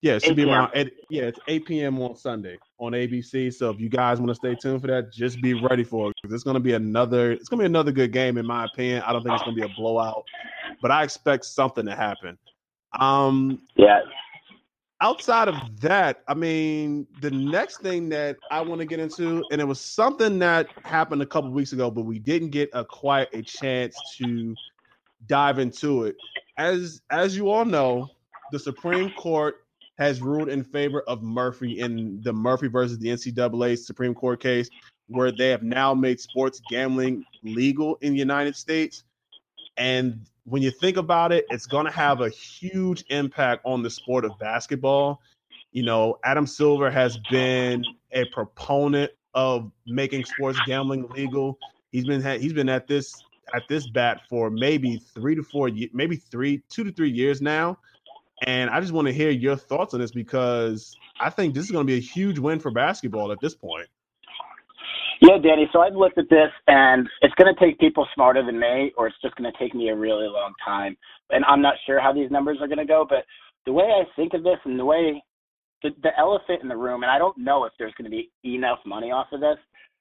[0.00, 0.70] yeah, it should be around.
[0.74, 2.00] Eight, yeah, it's 8 p.m.
[2.02, 3.52] on Sunday on ABC.
[3.52, 6.16] So if you guys want to stay tuned for that, just be ready for it
[6.20, 7.32] because it's going to be another.
[7.32, 9.02] It's going to be another good game in my opinion.
[9.06, 10.24] I don't think it's going to be a blowout,
[10.82, 12.38] but I expect something to happen.
[13.00, 14.00] Um, yeah.
[15.04, 19.60] Outside of that, I mean, the next thing that I want to get into, and
[19.60, 23.28] it was something that happened a couple weeks ago, but we didn't get a quite
[23.34, 24.54] a chance to
[25.26, 26.16] dive into it.
[26.56, 28.08] As as you all know,
[28.50, 29.56] the Supreme Court
[29.98, 34.70] has ruled in favor of Murphy in the Murphy versus the NCAA Supreme Court case,
[35.08, 39.04] where they have now made sports gambling legal in the United States.
[39.76, 43.90] And when you think about it, it's going to have a huge impact on the
[43.90, 45.20] sport of basketball.
[45.72, 51.58] You know, Adam Silver has been a proponent of making sports gambling legal.
[51.90, 53.14] He's been he's been at this
[53.54, 57.78] at this bat for maybe three to four, maybe three, two to three years now.
[58.46, 61.70] And I just want to hear your thoughts on this because I think this is
[61.70, 63.88] going to be a huge win for basketball at this point.
[65.20, 65.68] Yeah, Danny.
[65.72, 69.06] So I've looked at this, and it's going to take people smarter than me, or
[69.06, 70.96] it's just going to take me a really long time.
[71.30, 73.24] And I'm not sure how these numbers are going to go, but
[73.66, 75.22] the way I think of this and the way
[75.82, 78.30] the, the elephant in the room, and I don't know if there's going to be
[78.44, 79.58] enough money off of this,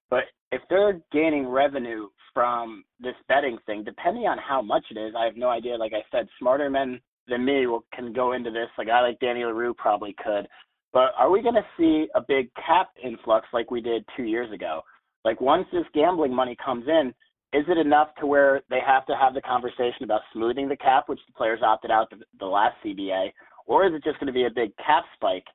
[0.09, 5.13] but if they're gaining revenue from this betting thing, depending on how much it is,
[5.17, 5.75] I have no idea.
[5.75, 8.67] Like I said, smarter men than me will, can go into this.
[8.77, 10.47] Like I like Danny Leroux probably could.
[10.91, 14.51] But are we going to see a big cap influx like we did two years
[14.51, 14.81] ago?
[15.23, 17.13] Like once this gambling money comes in,
[17.53, 21.07] is it enough to where they have to have the conversation about smoothing the cap,
[21.07, 23.31] which the players opted out the, the last CBA,
[23.67, 25.45] or is it just going to be a big cap spike?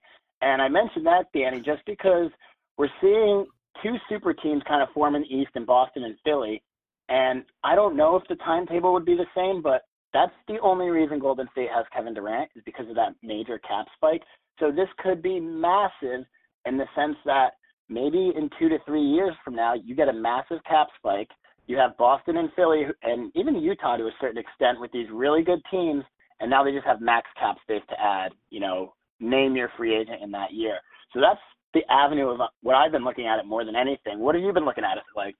[0.40, 2.30] And I mentioned that, Danny, just because
[2.76, 3.46] we're seeing
[3.82, 6.62] two super teams kind of form in the East in Boston and Philly.
[7.08, 10.88] And I don't know if the timetable would be the same, but that's the only
[10.88, 14.22] reason Golden State has Kevin Durant is because of that major cap spike.
[14.60, 16.24] So this could be massive
[16.64, 17.54] in the sense that
[17.88, 21.30] maybe in two to three years from now, you get a massive cap spike.
[21.66, 25.42] You have Boston and Philly and even Utah to a certain extent with these really
[25.42, 26.04] good teams,
[26.40, 29.94] and now they just have max cap space to add, you know, name your free
[29.94, 30.78] agent in that year.
[31.12, 31.40] So that's
[31.74, 34.18] the avenue of what I've been looking at it more than anything.
[34.18, 35.36] What have you been looking at it like?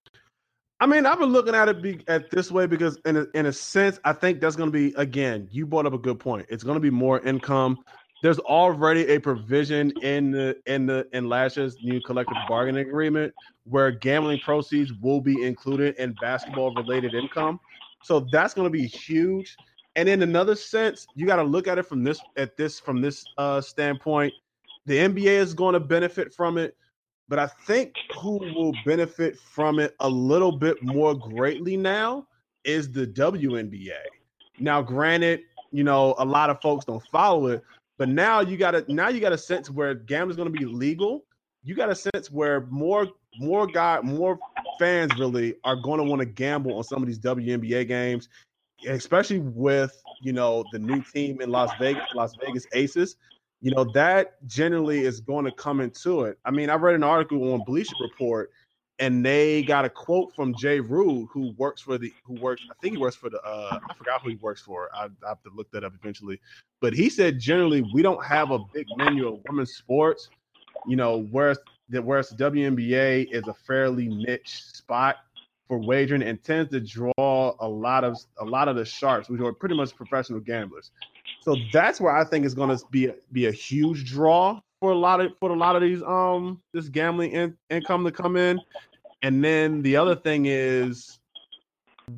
[0.80, 3.46] I mean, I've been looking at it be, at this way because, in a, in
[3.46, 5.48] a sense, I think that's going to be again.
[5.50, 6.46] You brought up a good point.
[6.50, 7.78] It's going to be more income
[8.22, 13.32] there's already a provision in the in the in year's new collective bargaining agreement
[13.64, 17.60] where gambling proceeds will be included in basketball related income.
[18.02, 19.56] So that's going to be huge.
[19.96, 23.00] And in another sense, you got to look at it from this at this from
[23.00, 24.32] this uh, standpoint.
[24.86, 26.76] The NBA is going to benefit from it,
[27.28, 32.26] but I think who will benefit from it a little bit more greatly now
[32.64, 33.92] is the WNBA.
[34.58, 37.64] Now, granted, you know a lot of folks don't follow it,
[37.98, 40.58] but now you got a now you got a sense where gambling is going to
[40.58, 41.24] be legal.
[41.64, 43.08] You got a sense where more
[43.40, 44.38] more guy more
[44.78, 48.28] fans really are going to want to gamble on some of these WNBA games.
[48.86, 53.16] especially with you know the new team in Las Vegas, Las Vegas Aces,
[53.60, 56.38] you know that generally is going to come into it.
[56.44, 58.50] I mean, I read an article on Bleacher Report,
[58.98, 62.62] and they got a quote from Jay Rude, who works for the who works.
[62.70, 63.40] I think he works for the.
[63.42, 64.88] Uh, I forgot who he works for.
[64.94, 66.40] I, I have to look that up eventually.
[66.80, 70.28] But he said generally we don't have a big menu of women's sports.
[70.86, 71.58] You know, whereas
[71.88, 75.16] the whereas WNBA is a fairly niche spot
[75.68, 79.40] for wagering and tends to draw a lot of a lot of the sharps, which
[79.40, 80.90] are pretty much professional gamblers.
[81.42, 84.90] So that's where I think is going to be a, be a huge draw for
[84.92, 88.36] a lot of for a lot of these um this gambling in, income to come
[88.36, 88.60] in.
[89.22, 91.18] And then the other thing is,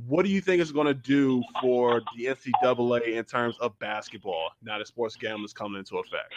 [0.07, 4.51] what do you think it's going to do for the NCAA in terms of basketball
[4.62, 6.33] now that sports gambling is coming into effect?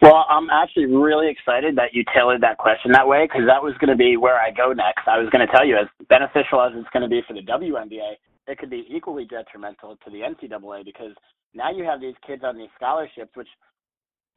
[0.00, 3.74] Well, I'm actually really excited that you tailored that question that way because that was
[3.80, 5.06] going to be where I go next.
[5.06, 7.42] I was going to tell you, as beneficial as it's going to be for the
[7.42, 8.14] WNBA,
[8.46, 11.12] it could be equally detrimental to the NCAA because
[11.52, 13.48] now you have these kids on these scholarships, which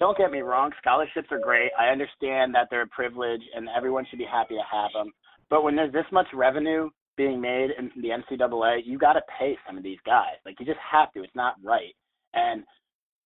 [0.01, 1.69] don't get me wrong, scholarships are great.
[1.79, 5.13] I understand that they're a privilege and everyone should be happy to have them.
[5.47, 9.55] But when there's this much revenue being made in the NCAA, you got to pay
[9.67, 10.41] some of these guys.
[10.43, 11.23] Like you just have to.
[11.23, 11.93] It's not right.
[12.33, 12.63] And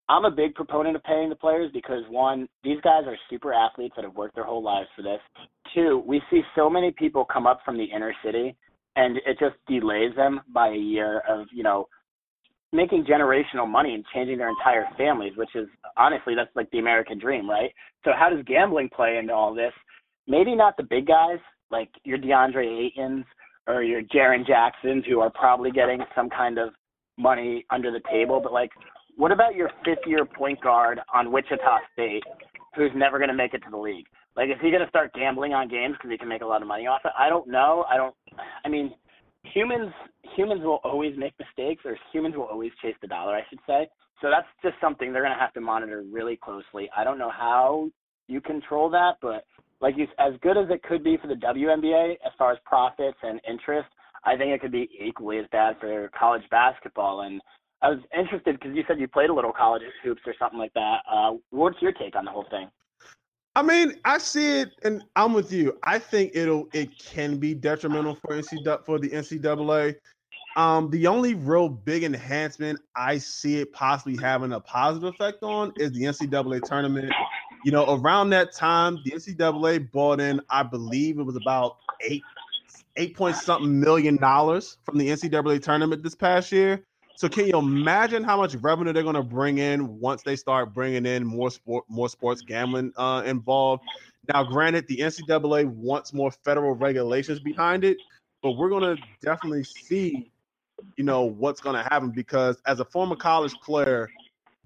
[0.08, 3.92] I'm a big proponent of paying the players because one, these guys are super athletes
[3.96, 5.20] that have worked their whole lives for this.
[5.74, 8.56] Two, we see so many people come up from the inner city
[8.96, 11.86] and it just delays them by a year of, you know,
[12.72, 17.18] making generational money and changing their entire families, which is honestly that's like the American
[17.18, 17.70] dream, right?
[18.04, 19.72] So how does gambling play into all this?
[20.26, 21.38] Maybe not the big guys
[21.70, 23.24] like your DeAndre Aytons
[23.66, 26.70] or your Jaren Jacksons who are probably getting some kind of
[27.18, 28.70] money under the table, but like
[29.16, 32.22] what about your fifth year point guard on Wichita State
[32.74, 34.06] who's never going to make it to the league?
[34.36, 36.62] Like, is he going to start gambling on games because he can make a lot
[36.62, 37.12] of money off it?
[37.18, 37.84] I don't know.
[37.90, 38.14] I don't.
[38.64, 38.94] I mean,
[39.44, 39.92] humans
[40.36, 43.88] humans will always make mistakes, or humans will always chase the dollar, I should say.
[44.20, 46.88] So that's just something they're going to have to monitor really closely.
[46.96, 47.90] I don't know how
[48.28, 49.44] you control that, but
[49.80, 53.18] like you, as good as it could be for the WNBA as far as profits
[53.22, 53.88] and interest,
[54.24, 57.22] I think it could be equally as bad for college basketball.
[57.22, 57.40] And
[57.82, 60.72] I was interested because you said you played a little college hoops or something like
[60.74, 60.98] that.
[61.10, 62.70] Uh, what's your take on the whole thing?
[63.54, 65.78] I mean, I see it, and I'm with you.
[65.82, 69.96] I think it'll it can be detrimental for NCAA for the NCAA.
[70.56, 75.72] Um, the only real big enhancement I see it possibly having a positive effect on
[75.76, 77.12] is the NCAA tournament.
[77.64, 82.22] You know, around that time, the NCAA bought in, I believe it was about eight,
[82.96, 86.84] eight point something million dollars from the NCAA tournament this past year.
[87.14, 90.72] So can you imagine how much revenue they're going to bring in once they start
[90.72, 93.84] bringing in more sport, more sports gambling uh, involved?
[94.32, 97.98] Now, granted, the NCAA wants more federal regulations behind it,
[98.42, 100.30] but we're going to definitely see,
[100.96, 104.08] you know, what's going to happen because as a former college player,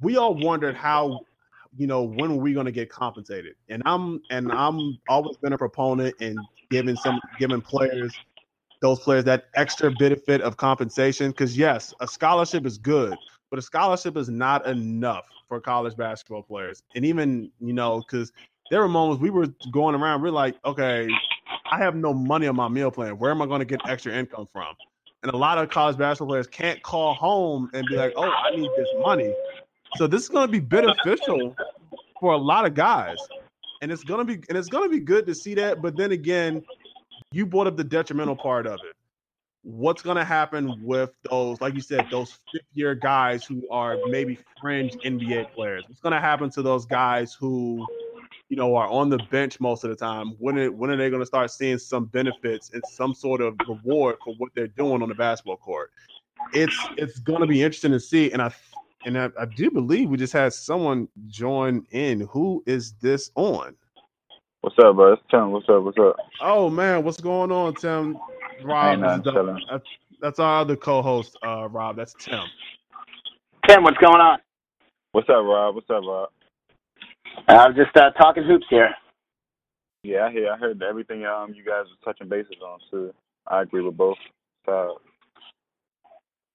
[0.00, 1.20] we all wondered how,
[1.76, 3.54] you know, when are we going to get compensated?
[3.68, 6.36] And I'm and I'm always been a proponent in
[6.70, 8.14] giving some giving players
[8.80, 11.30] those players that extra benefit of compensation.
[11.30, 13.16] Because yes, a scholarship is good,
[13.50, 16.82] but a scholarship is not enough for college basketball players.
[16.94, 18.32] And even you know, because
[18.70, 21.08] there were moments we were going around, we're like, okay,
[21.70, 23.18] I have no money on my meal plan.
[23.18, 24.74] Where am I going to get extra income from?
[25.22, 28.54] And a lot of college basketball players can't call home and be like, oh, I
[28.54, 29.34] need this money.
[29.96, 31.56] So this is going to be beneficial
[32.20, 33.18] for a lot of guys.
[33.82, 35.82] And it's gonna be and it's gonna be good to see that.
[35.82, 36.64] But then again,
[37.36, 38.96] you brought up the detrimental part of it.
[39.62, 43.98] What's going to happen with those, like you said, those fifth year guys who are
[44.06, 45.84] maybe fringe NBA players?
[45.86, 47.84] What's going to happen to those guys who,
[48.48, 50.36] you know, are on the bench most of the time?
[50.38, 53.56] When, it, when are they going to start seeing some benefits and some sort of
[53.68, 55.90] reward for what they're doing on the basketball court?
[56.52, 58.54] It's it's going to be interesting to see, and I
[59.04, 62.20] and I, I do believe we just had someone join in.
[62.30, 63.74] Who is this on?
[64.66, 65.12] What's up, bro?
[65.12, 65.52] It's Tim.
[65.52, 65.84] What's up?
[65.84, 66.16] What's up?
[66.40, 68.18] Oh man, what's going on, Tim?
[68.64, 69.84] Rob, the, that's,
[70.20, 71.94] that's our other co-host, uh, Rob.
[71.94, 72.42] That's Tim.
[73.68, 74.40] Tim, what's going on?
[75.12, 75.76] What's up, Rob?
[75.76, 76.30] What's up, Rob?
[77.46, 78.88] I'm just uh, talking hoops here.
[80.02, 80.50] Yeah, I hear.
[80.52, 83.14] I heard everything um you guys are touching bases on too.
[83.46, 84.18] I agree with both
[84.66, 84.94] sides.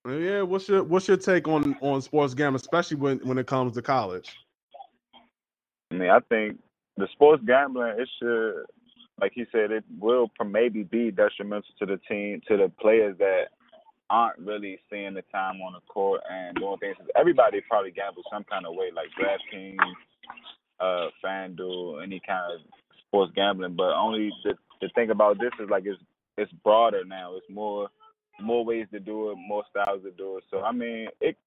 [0.06, 3.74] Yeah, what's your what's your take on on sports gambling, especially when when it comes
[3.76, 4.36] to college?
[5.92, 6.60] I mean, I think
[6.98, 8.66] the sports gambling, it should,
[9.20, 13.46] like he said, it will maybe be detrimental to the team, to the players that
[14.10, 16.98] aren't really seeing the time on the court and doing things.
[17.16, 19.78] Everybody probably gambles some kind of way, like DraftKings,
[20.80, 22.60] uh, FanDuel, any kind of
[23.08, 23.76] sports gambling.
[23.76, 26.02] But only the the thing about this is like it's
[26.38, 27.36] it's broader now.
[27.36, 27.90] It's more
[28.42, 30.44] more ways to do it, more styles to do it.
[30.52, 31.38] So I mean, it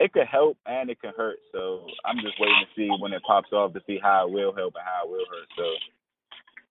[0.00, 1.38] it could help and it can hurt.
[1.52, 4.54] So I'm just waiting to see when it pops off to see how it will
[4.54, 5.48] help and how it will hurt.
[5.56, 5.64] So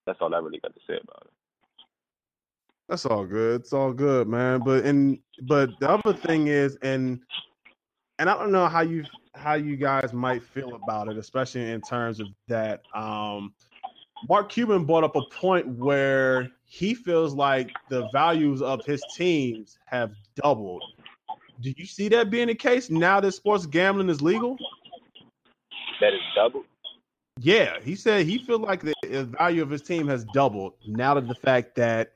[0.06, 1.32] that's all I really got to say about it.
[2.90, 3.62] That's all good.
[3.62, 4.62] It's all good, man.
[4.66, 7.20] But and but the other thing is, and
[8.18, 9.06] and I don't know how you
[9.36, 12.82] how you guys might feel about it, especially in terms of that.
[12.96, 13.54] Um,
[14.28, 19.78] Mark Cuban brought up a point where he feels like the values of his teams
[19.86, 20.84] have doubled.
[21.62, 24.58] Do you see that being the case now that sports gambling is legal?
[26.00, 26.66] That is doubled.
[27.42, 31.14] Yeah, he said he feel like the, the value of his team has doubled now
[31.14, 32.14] that the fact that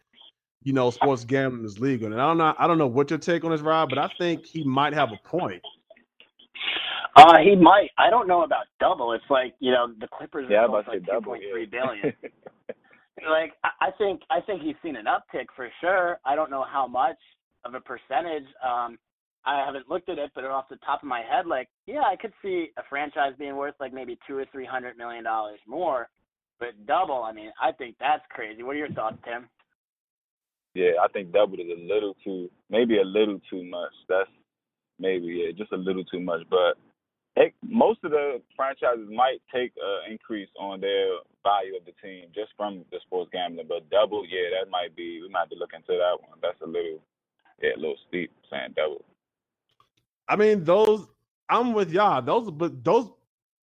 [0.64, 2.12] you know sports gambling is legal.
[2.12, 4.10] And I don't know, I don't know what your take on this, Rob, but I
[4.18, 5.62] think he might have a point.
[7.16, 7.90] Uh, he might.
[7.98, 9.14] I don't know about double.
[9.14, 11.32] It's like you know the Clippers Yeah, are I'm about like to say two double.
[11.34, 11.86] point three yeah.
[11.86, 12.14] billion.
[13.30, 16.20] like I I think I think he's seen an uptick for sure.
[16.26, 17.18] I don't know how much
[17.66, 18.48] of a percentage.
[18.66, 18.98] Um,
[19.46, 22.16] I haven't looked at it, but off the top of my head, like yeah, I
[22.16, 26.10] could see a franchise being worth like maybe two or three hundred million dollars more.
[26.60, 28.64] But double, I mean, I think that's crazy.
[28.64, 29.50] What are your thoughts, Tim?
[30.76, 33.92] Yeah, I think double is a little too, maybe a little too much.
[34.08, 34.30] That's
[35.00, 36.42] maybe yeah, just a little too much.
[36.50, 36.78] But
[37.36, 42.26] it, most of the franchises might take an increase on their value of the team
[42.34, 43.68] just from the sports gambling.
[43.68, 45.22] But double, yeah, that might be.
[45.22, 46.40] We might be looking into that one.
[46.42, 47.02] That's a little,
[47.62, 49.04] yeah, a little steep saying double.
[50.28, 51.08] I mean, those
[51.50, 52.22] I'm with y'all.
[52.22, 53.12] Those, but those,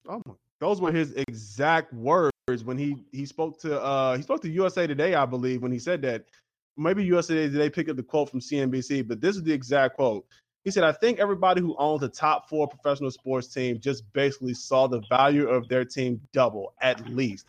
[0.08, 2.32] oh my, those were his exact words
[2.64, 5.78] when he he spoke to uh he spoke to USA Today, I believe, when he
[5.78, 6.24] said that.
[6.76, 10.24] Maybe USA Today picked up the quote from CNBC, but this is the exact quote.
[10.64, 14.54] He said, "I think everybody who owns a top four professional sports team just basically
[14.54, 17.46] saw the value of their team double at least."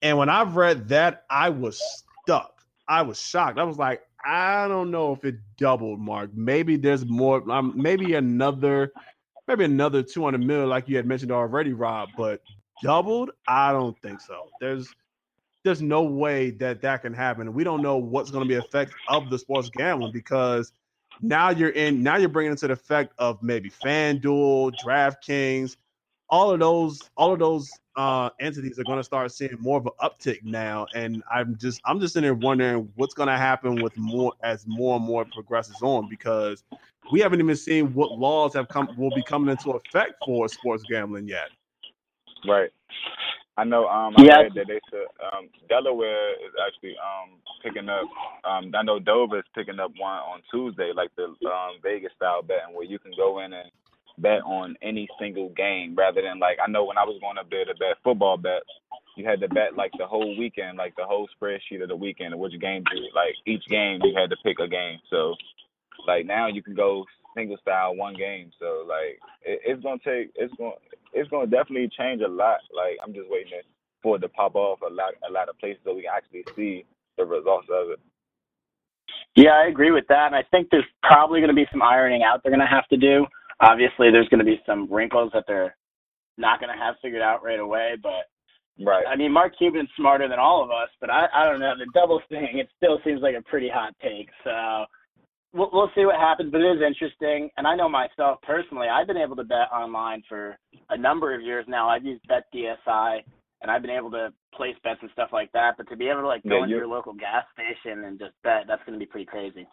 [0.00, 1.80] And when I've read that, I was
[2.22, 2.62] stuck.
[2.88, 3.58] I was shocked.
[3.58, 6.30] I was like, I don't know if it doubled, Mark.
[6.34, 7.48] Maybe there's more.
[7.50, 8.92] Um, maybe another,
[9.48, 12.10] maybe another 200 million, like you had mentioned already, Rob.
[12.16, 12.40] But
[12.82, 14.48] doubled, I don't think so.
[14.60, 14.88] There's,
[15.64, 17.52] there's no way that that can happen.
[17.52, 20.72] We don't know what's going to be effect of the sports gambling because
[21.20, 22.02] now you're in.
[22.02, 25.76] Now you're bringing into the effect of maybe FanDuel, DraftKings,
[26.28, 29.86] all of those, all of those uh, entities are going to start seeing more of
[29.86, 30.86] an uptick now.
[30.94, 34.66] And I'm just, I'm just in there wondering what's going to happen with more as
[34.66, 36.64] more and more progresses on because
[37.10, 40.84] we haven't even seen what laws have come will be coming into effect for sports
[40.84, 41.50] gambling yet.
[42.46, 42.70] Right.
[43.58, 43.86] I know.
[43.86, 44.38] Um, I Yeah.
[44.40, 48.06] read that they said um, Delaware is actually um picking up.
[48.44, 52.42] Um, I know Dover is picking up one on Tuesday, like the um Vegas style
[52.42, 53.70] betting, where you can go in and
[54.18, 57.50] bet on any single game rather than like I know when I was going up
[57.50, 58.66] there to bet football bets,
[59.16, 62.38] you had to bet like the whole weekend, like the whole spreadsheet of the weekend,
[62.38, 64.98] which game you like each game you had to pick a game.
[65.10, 65.34] So
[66.06, 67.04] like now you can go
[67.36, 68.50] single style one game.
[68.58, 70.78] So like it, it's gonna take it's gonna
[71.12, 72.60] it's gonna definitely change a lot.
[72.74, 73.52] Like I'm just waiting
[74.02, 76.44] for it to pop off a lot a lot of places so we can actually
[76.56, 76.84] see
[77.16, 78.00] the results of it.
[79.34, 80.26] Yeah, I agree with that.
[80.26, 82.86] And I think there's probably going to be some ironing out they're going to have
[82.88, 83.26] to do.
[83.62, 85.76] Obviously, there's going to be some wrinkles that they're
[86.38, 87.96] not going to have figured out right away.
[88.02, 88.26] But
[88.80, 89.06] Right.
[89.06, 91.74] I mean, Mark Cuban's smarter than all of us, but I, I don't know.
[91.78, 94.28] The double thing, it still seems like a pretty hot take.
[94.44, 94.84] So
[95.54, 97.50] we'll, we'll see what happens, but it is interesting.
[97.56, 100.58] And I know myself personally, I've been able to bet online for
[100.90, 101.88] a number of years now.
[101.88, 103.20] I've used Bet DSI,
[103.62, 105.74] and I've been able to place bets and stuff like that.
[105.76, 108.34] But to be able to like go Yeah, into your local gas station and just
[108.44, 109.66] bet, that's going to be pretty crazy.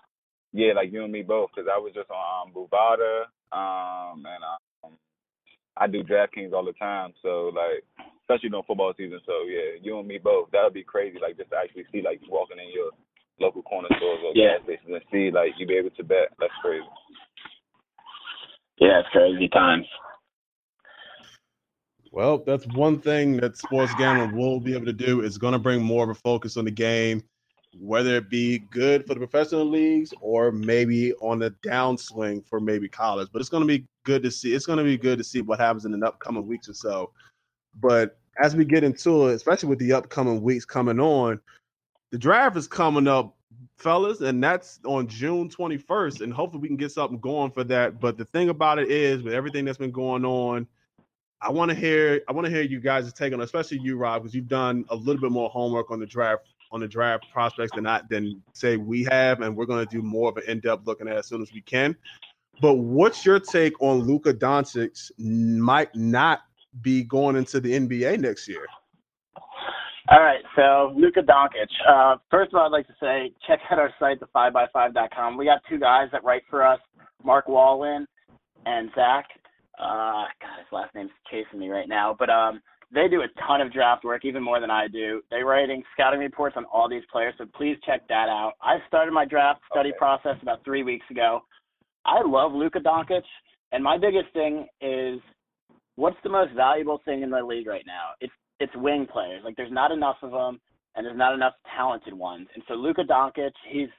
[0.53, 4.43] Yeah, like you and me both, because I was just on um, Bovada, um, and
[4.83, 4.93] um,
[5.77, 7.13] I do DraftKings all the time.
[7.21, 7.83] So like,
[8.21, 9.19] especially during football season.
[9.25, 10.51] So yeah, you and me both.
[10.51, 11.17] That would be crazy.
[11.21, 12.91] Like just to actually see like you walking in your
[13.39, 14.57] local corner stores or Yeah.
[14.57, 16.29] gas stations and see like you be able to bet.
[16.39, 16.85] That's crazy.
[18.77, 19.85] Yeah, it's crazy times.
[22.11, 25.59] Well, that's one thing that sports gambling will be able to do It's going to
[25.59, 27.23] bring more of a focus on the game,
[27.77, 32.89] whether it be good for the professional leagues or maybe on the downswing for maybe
[32.89, 33.29] college.
[33.31, 34.53] But it's going to be good to see.
[34.53, 37.11] It's going to be good to see what happens in the upcoming weeks or so.
[37.79, 41.39] But as we get into it, especially with the upcoming weeks coming on,
[42.11, 43.35] the draft is coming up,
[43.77, 46.21] fellas, and that's on June 21st.
[46.21, 47.99] And hopefully we can get something going for that.
[47.99, 50.65] But the thing about it is, with everything that's been going on,
[51.41, 54.23] I want to hear I want to hear you guys' take on, especially you, Rob,
[54.23, 57.71] because you've done a little bit more homework on the draft on the draft prospects
[57.75, 60.59] than I than say we have, and we're going to do more of an in
[60.59, 61.95] depth looking at as soon as we can.
[62.61, 66.41] But what's your take on Luka Doncic might not
[66.81, 68.65] be going into the NBA next year?
[70.11, 71.69] All right, so Luka Doncic.
[71.87, 75.37] Uh, first of all, I'd like to say check out our site, the5by5.com.
[75.37, 76.79] We got two guys that write for us,
[77.23, 78.07] Mark Wallin
[78.65, 79.25] and Zach.
[79.79, 82.59] Uh, God, his last name's chasing me right now, but um,
[82.93, 85.21] they do a ton of draft work, even more than I do.
[85.29, 88.53] They're writing scouting reports on all these players, so please check that out.
[88.61, 89.97] I started my draft study Okay.
[89.99, 91.43] process about three weeks ago.
[92.05, 93.23] I love Luka Doncic,
[93.71, 95.19] and my biggest thing is
[95.95, 98.11] what's the most valuable thing in the league right now?
[98.21, 99.43] It's it's wing players.
[99.43, 100.59] Like there's not enough of them,
[100.95, 102.47] and there's not enough talented ones.
[102.55, 103.89] And so Luka Doncic, he's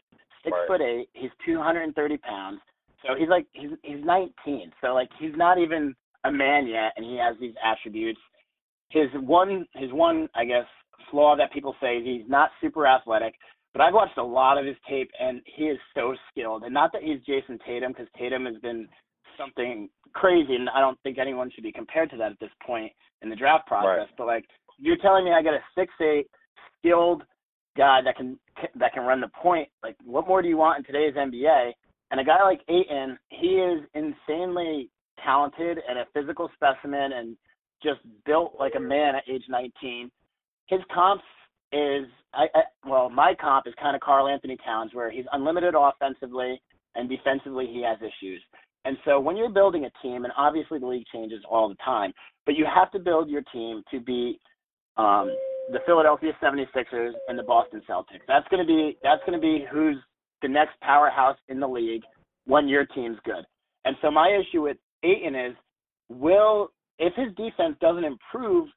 [0.42, 0.66] six Right.
[0.66, 2.60] foot eight, he's 230 pounds,
[3.06, 4.72] so he's like he's he's 19.
[4.80, 8.20] So like he's not even a man yet, and he has these attributes.
[8.90, 10.66] His one his one I guess
[11.10, 13.34] flaw that people say is he's not super athletic.
[13.72, 16.64] But I've watched a lot of his tape, and he is so skilled.
[16.64, 18.88] And not that he's Jayson Tatum, because Tatum has been
[19.38, 22.92] something crazy, and I don't think anyone should be compared to that at this point
[23.22, 24.08] in the draft process.
[24.08, 24.16] Right.
[24.18, 24.44] But like,
[24.78, 26.26] you're telling me I got a six eight
[26.78, 27.22] skilled
[27.76, 28.38] guy that can
[28.74, 29.68] that can run the point.
[29.82, 31.72] Like, what more do you want in today's NBA?
[32.10, 34.90] And a guy like Ayton, he is insanely
[35.24, 37.36] talented and a physical specimen, and
[37.82, 40.10] just built like a man at age 19.
[40.66, 41.24] His comps
[41.72, 46.60] is I, I well, my comp is kind of Karl-Anthony Towns, where he's unlimited offensively
[46.94, 48.42] and defensively he has issues.
[48.84, 52.12] And so when you're building a team, and obviously the league changes all the time,
[52.46, 54.40] but you have to build your team to be
[54.96, 55.36] um,
[55.70, 58.22] the Philadelphia 76ers and the Boston Celtics.
[58.26, 59.96] That's going to be that's going to be who's
[60.42, 62.02] the next powerhouse in the league
[62.46, 63.44] when your team's good.
[63.84, 65.54] And so my issue with Ayton is,
[66.08, 66.70] will
[67.00, 68.68] if his defense doesn't improve,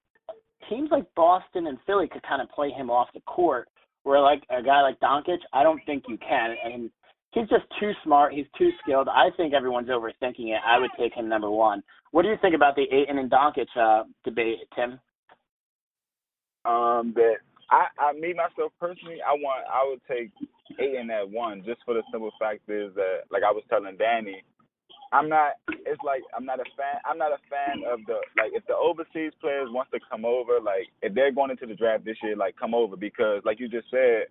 [0.69, 3.67] teams like Boston and Philly could kind of play him off the court.
[4.03, 6.55] Where like a guy like Doncic, I don't think you can.
[6.65, 6.89] And
[7.31, 8.33] he's just too smart.
[8.33, 9.07] He's too skilled.
[9.07, 10.59] I think everyone's overthinking it.
[10.65, 11.81] I would take him number one.
[12.11, 14.99] What do you think about the Ayton and Doncic uh, debate, Tim?
[16.65, 17.35] Um, that
[17.71, 20.31] I, I, me myself personally, I want, I would take
[20.79, 24.43] in that one, just for the simple fact is that, like I was telling Danny,
[25.13, 25.61] I'm not.
[25.69, 26.97] It's like I'm not a fan.
[27.05, 30.59] I'm not a fan of the like if the overseas players wants to come over,
[30.59, 33.69] like if they're going into the draft this year, like come over because, like you
[33.69, 34.25] just said,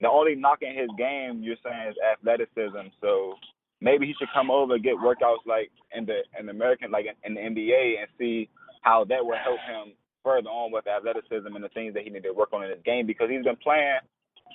[0.00, 2.90] the only knock in his game you're saying is athleticism.
[3.00, 3.34] So
[3.80, 7.14] maybe he should come over, get workouts like in the in the American, like in,
[7.22, 8.50] in the NBA, and see
[8.82, 12.26] how that will help him further on with athleticism and the things that he needed
[12.26, 14.02] to work on in his game because he's been playing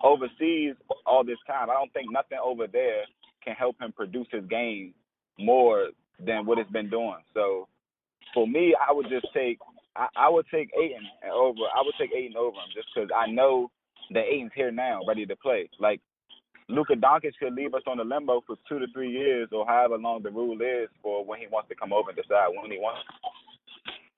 [0.03, 0.75] overseas
[1.05, 1.69] all this time.
[1.69, 3.07] I don't think nothing over there
[3.43, 4.93] can help him produce his game
[5.37, 5.89] more
[6.25, 7.17] than what it's been doing.
[7.33, 7.67] So
[8.33, 9.59] for me, I would just take
[9.95, 11.03] I, I would take Ayton
[11.33, 11.59] over.
[11.75, 13.69] I would take Ayton over him just because I know
[14.11, 15.69] that Ayton's here now, ready to play.
[15.79, 15.99] Like
[16.67, 19.97] Luka Doncic could leave us on the limbo for two to three years or however
[19.97, 22.77] long the rule is for when he wants to come over and decide when he
[22.77, 23.01] wants.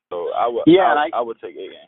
[0.10, 1.88] So I would Yeah, I, I- I would take Aiton.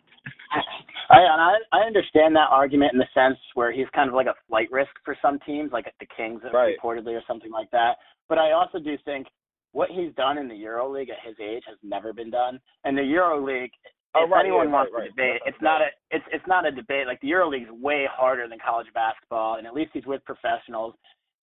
[1.10, 4.28] I, and I I understand that argument in the sense where he's kind of like
[4.28, 6.76] a flight risk for some teams, like the Kings Right.
[6.82, 7.98] reportedly or something like that.
[8.30, 9.28] But I also do think
[9.72, 12.60] what he's done in the Euro League at his age has never been done.
[12.84, 13.72] And the EuroLeague,
[14.16, 16.68] Oh, if right, anyone yeah, wants right, to debate, it's not a it's it's not
[16.68, 17.08] a debate.
[17.08, 20.94] Like the EuroLeague's way harder than college basketball, and at least he's with professionals.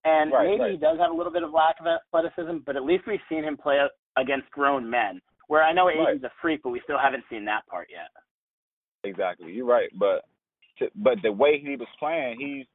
[0.04, 3.04] And maybe he does have a little bit of lack of athleticism, but at least
[3.06, 3.78] we've seen him play
[4.16, 5.20] against grown men.
[5.48, 5.90] Where I know.
[5.90, 8.08] Ayton's a freak, but we still haven't seen that part yet.
[9.04, 9.90] Exactly, you're right.
[9.98, 10.24] But
[10.78, 12.66] to, but the way he was playing, he's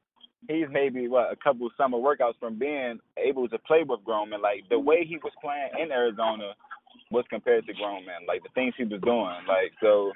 [0.48, 4.42] he's maybe what a couple summer workouts from being able to play with grown men.
[4.42, 6.52] Like the way he was playing in Arizona
[7.10, 8.26] was compared to grown men.
[8.28, 9.46] Like the things he was doing.
[9.48, 10.12] Like so,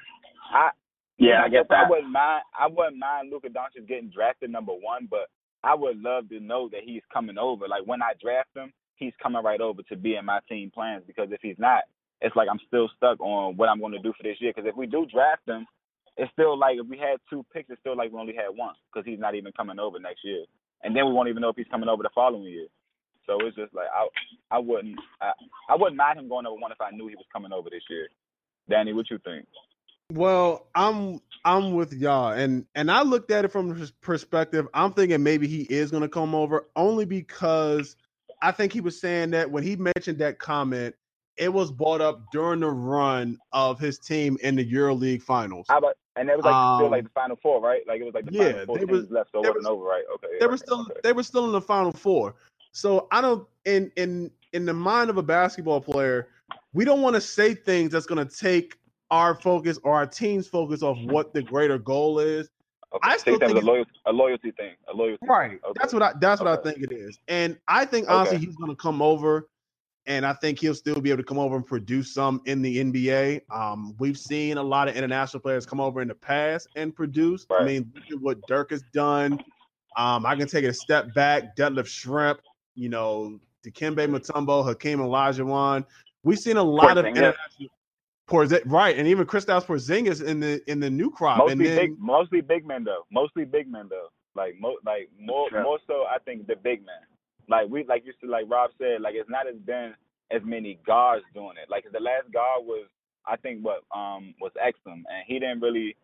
[0.52, 0.70] I
[1.18, 1.86] Yeah, I get that.
[1.86, 2.42] I wouldn't mind.
[2.58, 5.28] I wouldn't mind Luka Doncic getting drafted number one, but
[5.62, 7.68] I would love to know that he's coming over.
[7.68, 11.04] Like when I draft him, he's coming right over to be in my team plans.
[11.06, 11.84] Because if he's not,
[12.20, 14.52] it's like I'm still stuck on what I'm going to do for this year.
[14.54, 15.66] Because if we do draft him,
[16.20, 18.74] it's still like if we had two picks, it's still like we only had one
[18.92, 20.44] because he's not even coming over next year,
[20.82, 22.66] and then we won't even know if he's coming over the following year.
[23.26, 25.32] So it's just like I I wouldn't I,
[25.70, 27.82] I wouldn't mind him going over one if I knew he was coming over this
[27.88, 28.08] year.
[28.68, 29.46] Danny, what you think?
[30.12, 34.68] Well, I'm I'm with y'all, and and I looked at it from his perspective.
[34.74, 37.96] I'm thinking maybe he is going to come over only because
[38.42, 40.94] I think he was saying that when he mentioned that comment,
[41.38, 45.66] it was brought up during the run of his team in the EuroLeague finals.
[45.70, 47.82] How about and it was like still Um, like the final four, right?
[47.86, 50.04] Like it was like the yeah, final four they was- left, they wasn't over, right?
[50.14, 50.28] Okay.
[50.32, 51.00] they okay, were still okay.
[51.02, 52.34] they were still in the final four.
[52.72, 56.28] So I don't in in in the mind of a basketball player,
[56.72, 58.76] we don't want to say things that's going to take
[59.10, 62.48] our focus or our team's focus off what the greater goal is.
[62.92, 63.08] Okay.
[63.08, 65.18] I still think think a loyalty, a loyalty thing, a loyalty.
[65.26, 65.50] Right.
[65.50, 65.60] Thing.
[65.64, 65.78] Okay.
[65.80, 67.18] That's what I that's what I think it is.
[67.28, 69.48] And I think honestly he's going to come over
[70.10, 72.78] and I think he'll still be able to come over and produce some in the
[72.78, 73.42] NBA.
[73.48, 77.46] Um, we've seen a lot of international players come over in the past and produce.
[77.48, 77.62] Right.
[77.62, 79.34] I mean, look at what Dirk has done.
[79.96, 81.54] Um, I can take it a step back.
[81.56, 82.40] Detlef Schrempf,
[82.74, 85.86] you know, Dikembe Mutombo, Hakeem Olajuwon.
[86.24, 86.98] We've seen a lot Porzingis.
[86.98, 87.68] of international
[88.28, 91.38] Porz- right, and even Kristaps Porzingis in the in the new crop.
[91.38, 93.04] Mostly and then, big, mostly big men though.
[93.12, 94.08] Mostly big men though.
[94.34, 96.96] Like mo- like more more so, I think the big men.
[97.50, 99.94] Like we like used to like Rob said, like it's not as been
[100.30, 101.68] as many guards doing it.
[101.68, 102.86] Like the last guard was
[103.26, 105.96] I think what um was Exum, and he didn't really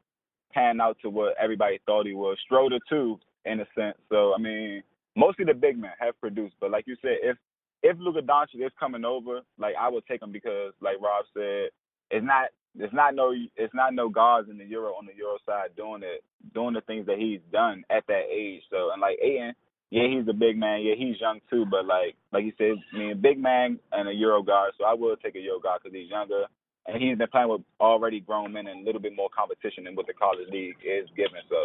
[0.53, 2.37] pan out to what everybody thought he was.
[2.49, 3.97] Schroeder too, in a sense.
[4.11, 4.83] So I mean,
[5.15, 7.37] mostly the big men have produced, but like you said, if
[7.83, 11.69] if Luka Doncic is coming over, like I would take him because, like Rob said,
[12.11, 15.39] it's not it's not no it's not no guards in the Euro on the Euro
[15.47, 16.25] side doing it
[16.55, 18.63] doing the things that he's done at that age.
[18.71, 19.55] So and like Ayton,
[19.91, 20.83] yeah, he's a big man.
[20.83, 21.65] Yeah, he's young too.
[21.67, 24.73] But like like you said, I mean, big man and a Euro guard.
[24.79, 26.47] So I will take a Euro guard because he's younger
[26.87, 29.95] and he's been playing with already grown men and a little bit more competition than
[29.95, 31.41] what the college league is giving.
[31.49, 31.57] So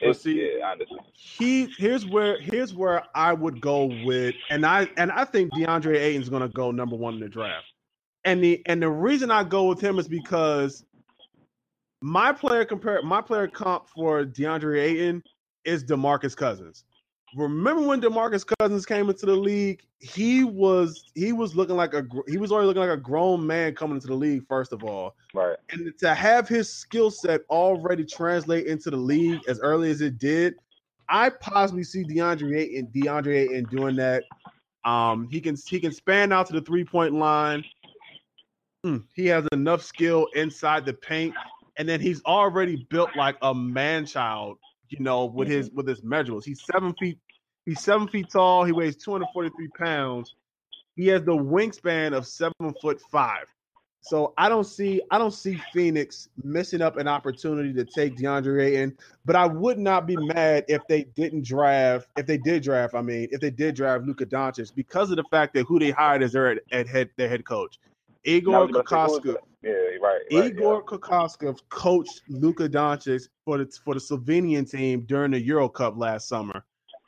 [0.00, 0.74] it's, see, yeah,
[1.14, 5.96] he here's where here's where I would go with, and I and I think DeAndre
[5.96, 7.66] Ayton's going to go number one in the draft.
[8.24, 10.84] And the and the reason I go with him is because
[12.00, 15.22] my player compare my player comp for DeAndre Ayton
[15.64, 16.84] is DeMarcus Cousins.
[17.34, 19.82] Remember when DeMarcus Cousins came into the league?
[20.00, 23.74] He was he was looking like a he was already looking like a grown man
[23.74, 24.46] coming into the league.
[24.48, 29.40] First of all, right, and to have his skill set already translate into the league
[29.46, 30.54] as early as it did,
[31.08, 34.24] I possibly see DeAndre Ayton DeAndre Ayton doing that.
[34.84, 37.64] Um, he can he can span out to the three point line.
[38.84, 41.34] Mm, he has enough skill inside the paint,
[41.76, 44.56] and then he's already built like a man child.
[44.90, 45.76] You know, with his mm-hmm.
[45.76, 47.18] with his measurables, he's seven feet.
[47.64, 48.64] He's seven feet tall.
[48.64, 50.34] He weighs two hundred forty three pounds.
[50.96, 53.46] He has the wingspan of seven foot five.
[54.02, 58.64] So I don't see I don't see Phoenix missing up an opportunity to take DeAndre
[58.64, 62.94] Ayton, but I would not be mad if they didn't draft if they did draft.
[62.94, 65.90] I mean, if they did draft Luka Doncic because of the fact that who they
[65.90, 67.78] hired as their at head their head coach.
[68.24, 69.36] Igor Kokoskov.
[69.62, 70.20] Yeah, right.
[70.32, 70.98] right Igor yeah.
[70.98, 76.28] Kokoskov coached Luka Doncic for the for the Slovenian team during the Euro Cup last
[76.28, 76.64] summer,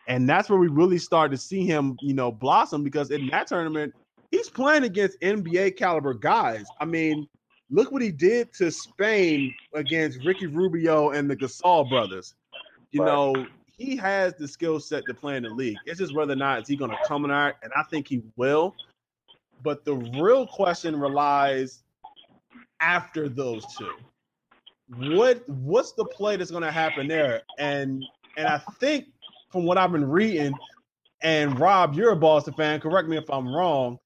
[0.08, 3.46] and that's where we really started to see him, you know, blossom because in that
[3.46, 3.94] tournament
[4.32, 6.64] he's playing against NBA caliber guys.
[6.80, 7.28] I mean,
[7.70, 12.34] look what he did to Spain against Ricky Rubio and the Gasol brothers.
[12.90, 13.12] You right.
[13.12, 13.46] know,
[13.76, 15.76] he has the skill set to play in the league.
[15.86, 18.22] It's just whether or not is he going to come there, and I think he
[18.36, 18.74] will.
[19.62, 21.82] But the real question relies
[22.80, 23.92] after those two.
[24.96, 27.42] What what's the play that's going to happen there?
[27.58, 28.04] And
[28.36, 29.06] and I think
[29.50, 30.52] from what I've been reading,
[31.22, 32.80] and Rob, you're a Boston fan.
[32.80, 33.98] Correct me if I'm wrong.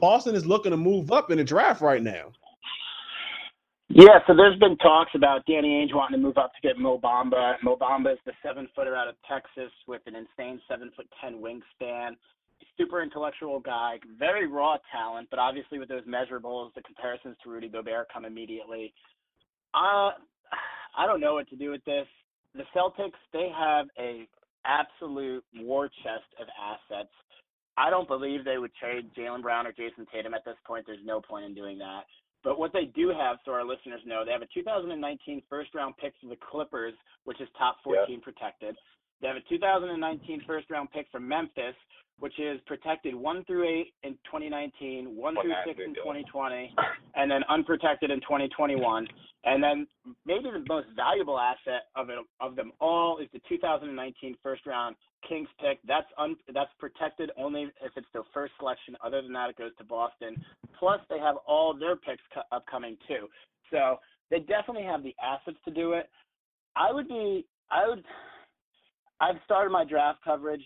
[0.00, 2.32] Boston is looking to move up in the draft right now.
[3.90, 6.98] Yeah, so there's been talks about Danny Ainge wanting to move up to get Mo
[6.98, 7.54] Bamba.
[7.62, 11.34] Mo Bamba is the seven footer out of Texas with an insane seven foot ten
[11.34, 12.16] wingspan
[12.76, 17.68] super intellectual guy, very raw talent, but obviously with those measurables, the comparisons to Rudy
[17.68, 18.92] Gobert come immediately.
[19.74, 20.10] Uh,
[20.96, 22.06] I don't know what to do with this.
[22.54, 24.28] The Celtics, they have a
[24.64, 27.10] absolute war chest of assets.
[27.76, 30.84] I don't believe they would trade Jaylen Brown or Jayson Tatum at this point.
[30.86, 32.04] There's no point in doing that.
[32.44, 35.94] But what they do have, so our listeners know, they have a 2019 first round
[35.96, 36.94] pick for the Clippers,
[37.24, 38.16] which is top 14 yeah.
[38.22, 38.76] protected.
[39.24, 41.74] They have a 2019 first round pick from Memphis,
[42.18, 46.74] which is protected one through eight in 2019, one through six in 2020,
[47.14, 49.08] and then unprotected in 2021.
[49.44, 49.86] And then
[50.26, 54.94] maybe the most valuable asset of it of them all is the 2019 first round
[55.26, 55.78] Kings pick.
[55.88, 58.94] That's un, that's protected only if it's their first selection.
[59.02, 60.36] Other than that, it goes to Boston.
[60.78, 62.20] Plus, they have all their picks
[62.52, 63.28] upcoming too.
[63.70, 64.00] So
[64.30, 66.10] they definitely have the assets to do it.
[66.76, 68.04] I would be I would
[69.20, 70.62] I've started my draft coverage.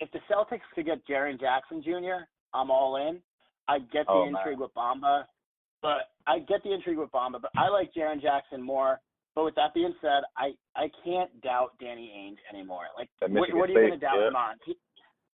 [0.00, 2.24] If the Celtics could get Jaren Jackson Jr.,
[2.54, 3.20] I'm all in.
[3.68, 4.60] I get the oh, intrigue man.
[4.60, 5.24] with Bamba,
[5.82, 9.00] but I get the intrigue with Bamba, but I like Jaren Jackson more.
[9.34, 12.84] But with that being said, I I can't doubt Danny Ainge anymore.
[12.98, 14.28] Like, what, what, are you going to doubt yeah.
[14.28, 14.56] him on?
[14.66, 14.74] He,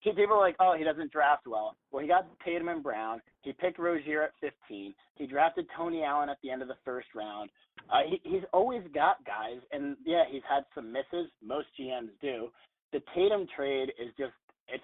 [0.03, 1.77] people are like, oh, he doesn't draft well.
[1.91, 3.21] Well, he got Tatum and Brown.
[3.43, 4.93] He picked Rozier at 15.
[5.15, 7.49] He drafted Tony Allen at the end of the first round.
[7.91, 11.29] Uh, he, he's always got guys, and yeah, he's had some misses.
[11.43, 12.47] Most GMs do.
[12.93, 14.33] The Tatum trade is just
[14.67, 14.83] it's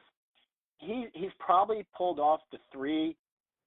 [0.78, 3.16] he he's probably pulled off the three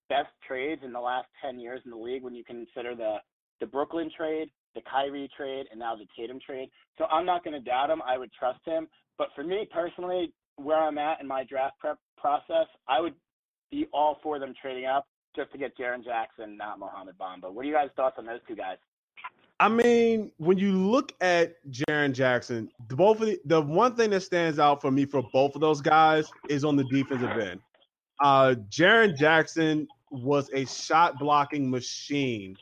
[0.09, 3.17] best trades in the last 10 years in the league when you consider the
[3.61, 6.69] the Brooklyn trade, the Kyrie trade, and now the Tatum trade.
[6.99, 8.03] So I'm not going to doubt him.
[8.05, 8.89] I would trust him.
[9.17, 13.15] But for me personally, where I'm at in my draft prep process, I would
[13.73, 17.51] be all for them trading up just to get Jaren Jackson, not Mohamed Bamba.
[17.51, 18.77] What are you guys' thoughts on those two guys?
[19.59, 24.11] I mean, when you look at Jaren Jackson, the, both of the, the one thing
[24.11, 27.61] that stands out for me for both of those guys is on the defensive end.
[28.21, 32.57] Uh, Jaren Jackson was a shot blocking machine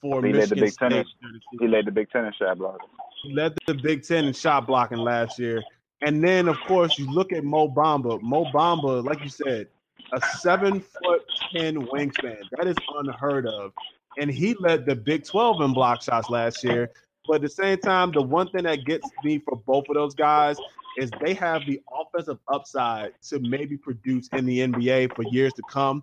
[0.00, 0.90] for He led the Michigan Big Ten.
[0.90, 1.06] State.
[1.22, 2.88] in- He led the Big Ten in shot blocking.
[3.22, 5.62] He led the Big Ten in shot blocking last year.
[6.04, 8.20] And then, of course, you look at Mo Bamba.
[8.20, 9.68] Mo Bamba, like you said,
[10.12, 11.22] a seven foot
[11.54, 12.38] ten wingspan.
[12.56, 13.72] That is unheard of.
[14.18, 16.90] And he led the Big 12 in block shots last year.
[17.26, 20.14] But at the same time, the one thing that gets me for both of those
[20.14, 20.58] guys
[20.98, 25.62] is they have the offensive upside to maybe produce in the NBA for years to
[25.70, 26.02] come.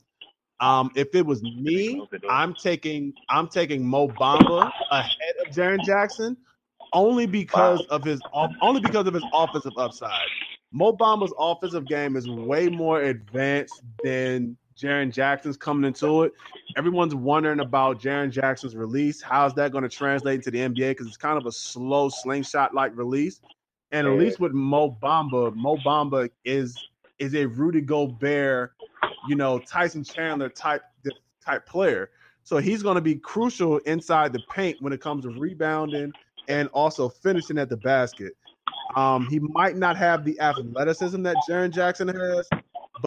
[0.60, 6.36] Um, if it was me, I'm taking I'm taking Mo Bamba ahead of Jaren Jackson
[6.92, 8.20] only because of his
[8.62, 10.12] only because of his offensive upside.
[10.72, 16.34] Mo Bamba's offensive game is way more advanced than Jaren Jackson's coming into it.
[16.78, 19.22] Everyone's wondering about Jaren Jackson's release.
[19.22, 20.92] How's that going to translate into the NBA?
[20.92, 23.42] Because it's kind of a slow slingshot like release.
[23.92, 26.78] And at least with Mo Bamba, Mo Bamba is
[27.18, 28.74] is a Rudy Gobert,
[29.28, 30.84] you know, Tyson Chandler type
[31.44, 32.12] type player.
[32.44, 36.12] So he's going to be crucial inside the paint when it comes to rebounding
[36.48, 38.34] and also finishing at the basket.
[38.96, 42.50] Um, he might not have the athleticism that Jaren Jackson has,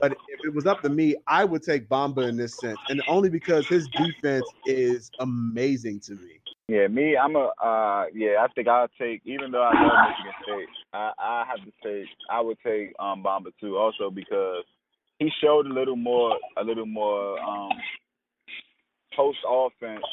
[0.01, 3.03] but if it was up to me, I would take Bamba in this sense, and
[3.09, 6.41] only because his defense is amazing to me.
[6.69, 10.33] Yeah, me, I'm a uh yeah, I think I'll take even though I love Michigan
[10.43, 14.65] State, I I have to take I would take um Bamba too also because
[15.19, 17.71] he showed a little more a little more um
[19.15, 20.05] post offense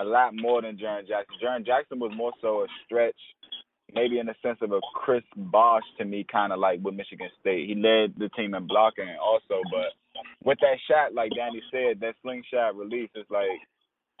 [0.00, 1.36] a lot more than Jaren Jackson.
[1.42, 3.18] Jaren Jackson was more so a stretch,
[3.94, 7.28] maybe in the sense of a Chris Bosh to me, kind of like with Michigan
[7.40, 7.68] State.
[7.68, 12.14] He led the team in blocking also, but with that shot, like Danny said, that
[12.22, 13.46] slingshot release is like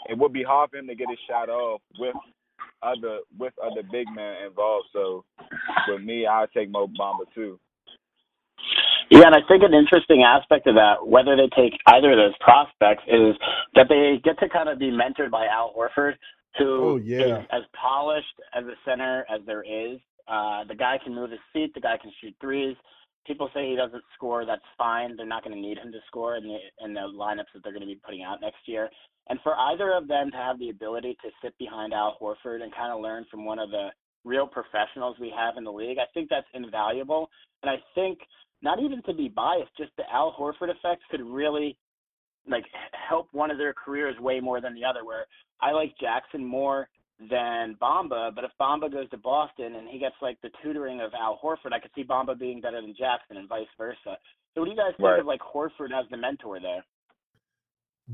[0.08, 2.14] it would be hard for him to get his shot off with
[2.82, 4.88] other with other big men involved.
[4.92, 5.24] So
[5.88, 7.58] with me, I'll take Mo Bamba too.
[9.10, 12.36] Yeah, and I think an interesting aspect of that, whether they take either of those
[12.40, 13.34] prospects, is
[13.74, 16.14] that they get to kind of be mentored by Al Horford,
[16.56, 17.40] who Oh, yeah.
[17.40, 19.98] is as polished as a center as there is.
[20.26, 21.72] Uh, the guy can move his feet.
[21.74, 22.76] The guy can shoot threes.
[23.26, 24.46] People say he doesn't score.
[24.46, 25.16] That's fine.
[25.16, 27.72] They're not going to need him to score in the in the lineups that they're
[27.72, 28.88] going to be putting out next year.
[29.28, 32.74] And for either of them to have the ability to sit behind Al Horford and
[32.74, 33.88] kind of learn from one of the
[34.24, 37.28] real professionals we have in the league, I think that's invaluable.
[37.62, 38.18] And I think
[38.62, 41.76] not even to be biased, just the Al Horford effect could really
[42.48, 45.04] like help one of their careers way more than the other.
[45.04, 45.26] Where
[45.60, 46.88] I like Jackson more
[47.30, 51.12] than Bamba, but if Bamba goes to Boston and he gets like the tutoring of
[51.14, 54.16] Al Horford, I could see Bamba being better than Jackson and vice versa.
[54.54, 55.18] So what do you guys think Right.
[55.20, 56.84] of like Horford as the mentor there?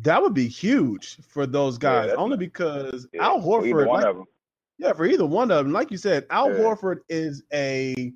[0.02, 4.06] That would be huge for those guys, that's only because Yeah, Al Horford, one like-
[4.06, 4.24] of them.
[4.78, 5.72] Yeah, for either one of them.
[5.72, 6.58] Like you said, Al Yeah.
[6.58, 8.12] Horford is a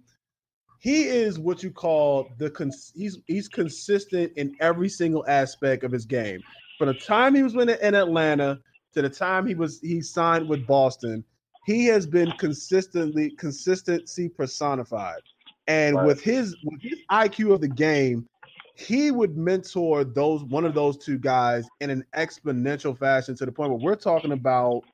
[0.78, 5.92] he is what you call the cons- he's he's consistent in every single aspect of
[5.92, 6.42] his game.
[6.78, 8.60] From the time he was in, in Atlanta
[8.94, 11.24] to the time he was he signed with Boston,
[11.66, 15.20] he has been consistently consistency personified.
[15.66, 16.06] And Right.
[16.06, 18.26] with his with his IQ of the game,
[18.74, 23.52] he would mentor those one of those two guys in an exponential fashion to the
[23.52, 24.84] point where we're talking about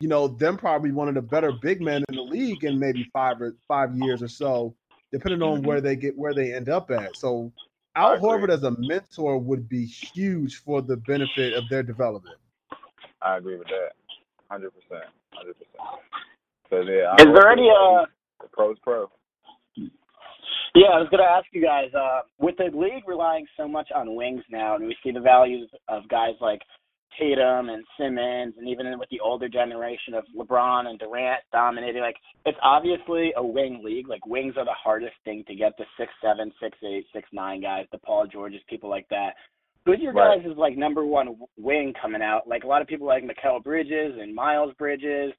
[0.00, 3.04] you know, them probably one of the better big men in the league in maybe
[3.12, 4.74] five or five years or so,
[5.12, 7.16] depending on where they get where they end up at.
[7.16, 7.52] So
[7.96, 8.28] Al I agree.
[8.28, 12.36] Horford as a mentor would be huge for the benefit of their development.
[13.22, 13.92] I agree with that.
[14.50, 15.10] Hundred percent.
[15.32, 15.82] Hundred percent.
[16.70, 17.14] So yeah.
[17.18, 18.06] Is there any uh
[18.40, 19.10] the pros pro?
[20.74, 21.92] Yeah, I was going to ask you guys.
[21.94, 25.68] Uh, with the league relying so much on wings now, and we see the values
[25.88, 26.60] of guys like
[27.18, 32.16] Tatum and Simmons, and even with the older generation of LeBron and Durant dominating, like
[32.46, 34.08] it's obviously a wing league.
[34.08, 35.72] Like wings are the hardest thing to get.
[35.78, 39.34] The six seven, six eight, six nine guys, the Paul Georges, people like that.
[39.84, 40.42] Who's your Right.
[40.42, 42.46] guys' like number one wing coming out?
[42.46, 45.32] Like a lot of people like Mikal Bridges and Miles Bridges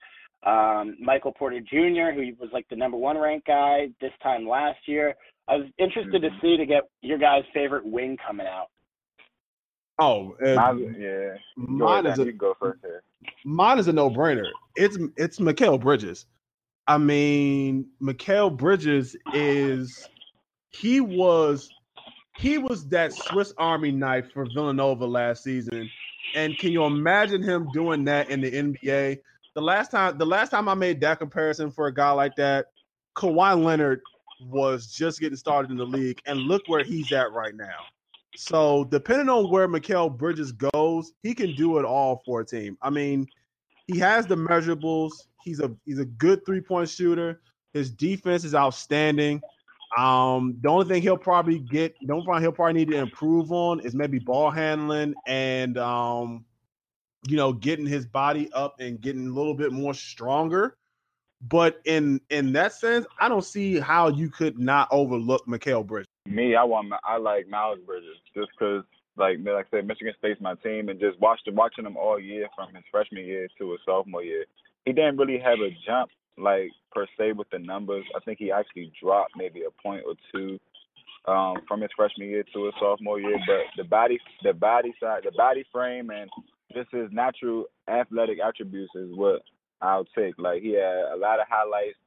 [0.44, 4.80] um, Michael Porter Jr., who was like the number one ranked guy this time last
[4.88, 5.16] year.
[5.48, 6.42] I was interested to Mhm.
[6.42, 8.70] see to get your guys' favorite wing coming out.
[10.00, 11.36] Oh, Mine, yeah.
[11.58, 13.04] Mine is a you go first here.
[13.43, 14.50] mine is a no brainer.
[14.76, 16.26] It's it's Mikal Bridges.
[16.88, 20.08] I mean, Mikal Bridges is
[20.70, 21.70] he was
[22.38, 25.89] he was that Swiss Army knife for Villanova last season.
[26.36, 29.20] And can you imagine him doing that in the NBA?
[29.56, 32.68] The last time the last time I made that comparison for a guy like that,
[33.16, 34.02] Kawhi Leonard
[34.41, 37.80] was just getting started in the league, and look where he's at right now.
[38.36, 42.78] So depending on where Mikal Bridges goes, he can do it all for a team.
[42.82, 43.28] I mean,
[43.88, 45.12] he has the measurables.
[45.44, 47.42] He's a he's a good three point shooter.
[47.74, 49.42] His defense is outstanding.
[49.98, 53.80] Um, the only thing he'll probably get, don't find he'll probably need to improve on
[53.80, 56.46] is maybe ball handling and um,
[57.28, 60.78] you know, getting his body up and getting a little bit more stronger.
[61.42, 66.09] But in in that sense, I don't see how you could not overlook Mikal Bridges.
[66.26, 68.84] Me, I want I like Miles Bridges just because,
[69.17, 72.47] like like I said, Michigan State's my team, and just watching watching him all year
[72.55, 74.45] from his freshman year to his sophomore year,
[74.86, 78.05] he didn't really have a jump like per se with the numbers.
[78.15, 80.59] I think he actually dropped maybe a point or two
[81.26, 83.38] um, from his freshman year to his sophomore year.
[83.45, 86.30] But the body, the body side, the body frame, and
[86.74, 89.41] just his natural athletic attributes is what
[89.82, 90.36] I'll take.
[90.38, 91.97] Like he had a lot of highlights,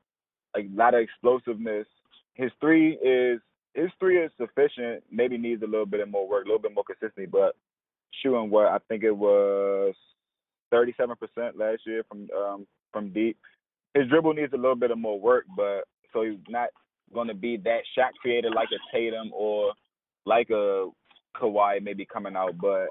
[0.55, 1.87] like a lot of explosiveness.
[2.35, 3.41] His three is
[3.75, 5.03] his three is sufficient.
[5.11, 7.27] Maybe needs a little bit of more work, a little bit more consistency.
[7.27, 7.57] But
[8.23, 9.95] shooting what I think it was
[10.71, 13.37] thirty seven percent last year from um, from deep
[13.95, 16.71] his dribble needs a little bit of more work, but so he's not
[17.13, 19.73] going to be that shot creator like a Tatum or
[20.25, 20.89] like a
[21.37, 22.57] Kawhi maybe coming out.
[22.59, 22.87] But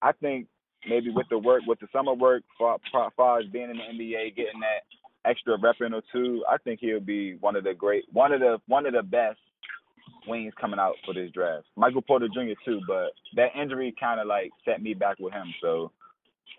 [0.00, 0.46] I think
[0.88, 2.78] maybe with the work, with the summer work, far,
[3.16, 6.80] far as being in the NBA, getting that extra rep in or two, I think
[6.80, 9.40] he'll be one of the great, one of the one of the best
[10.28, 11.66] wings coming out for this draft.
[11.76, 12.58] Michael Porter Jr.
[12.64, 15.52] too, but that injury kind of like set me back with him.
[15.60, 15.90] So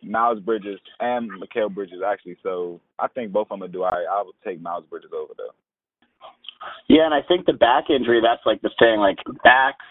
[0.03, 2.37] Miles Bridges and Mikal Bridges actually.
[2.43, 4.05] So I think both of them will do all right.
[4.11, 5.53] I would take Miles Bridges over though.
[6.87, 8.99] Yeah, and I think the back injury that's like the thing.
[8.99, 9.85] Like backs,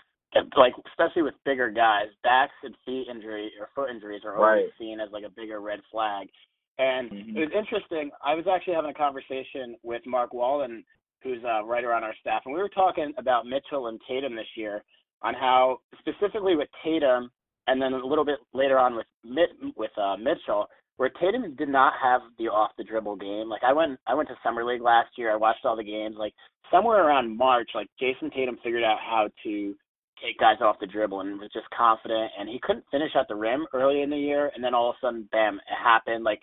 [0.57, 4.72] like especially with bigger guys, backs and feet injury or foot injuries are always right.
[4.79, 6.29] seen as like a bigger red flag.
[6.79, 7.37] And mm-hmm.
[7.37, 8.11] it was interesting.
[8.24, 10.85] I was actually having a conversation with Mark Wallen,
[11.23, 14.47] who's a writer on our staff, and we were talking about Mitchell and Tatum this
[14.57, 14.83] year
[15.23, 17.31] on how specifically with Tatum
[17.66, 19.07] and then a little bit later on with
[19.77, 20.66] with uh, Mitchell,
[20.97, 23.49] where Tatum did not have the off the dribble game.
[23.49, 25.33] Like I went I went to summer league last year.
[25.33, 26.16] I watched all the games.
[26.19, 26.33] Like
[26.71, 29.75] somewhere around March, like Jayson Tatum figured out how to
[30.23, 32.33] take guys off the dribble and was just confident.
[32.39, 34.97] And he couldn't finish at the rim early in the year, and then all of
[34.97, 36.25] a sudden, bam, it happened.
[36.25, 36.41] Like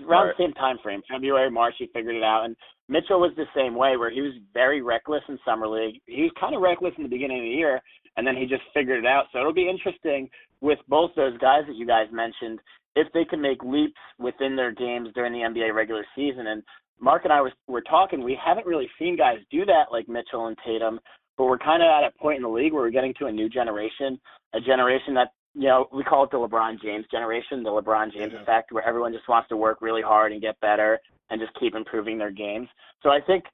[0.00, 0.34] around right.
[0.36, 2.44] the same time frame, February, March, he figured it out.
[2.44, 2.56] And
[2.88, 6.00] Mitchell was the same way, where he was very reckless in summer league.
[6.06, 7.80] He was kind of reckless in the beginning of the year,
[8.16, 9.26] and then he just figured it out.
[9.32, 10.28] So it'll be interesting
[10.60, 12.58] with both those guys that you guys mentioned
[12.96, 16.46] if they can make leaps within their games during the NBA regular season.
[16.48, 16.62] And
[17.00, 18.22] Mark and I was were talking.
[18.22, 21.00] We haven't really seen guys do that like Mitchell and Tatum,
[21.36, 23.32] but we're kind of at a point in the league where we're getting to a
[23.32, 24.20] new generation,
[24.54, 28.32] a generation that you know we call it the LeBron James generation, the LeBron James
[28.32, 28.42] yeah.
[28.42, 30.98] effect, where everyone just wants to work really hard and get better
[31.30, 32.68] and just keep improving their games.
[33.02, 33.44] So I think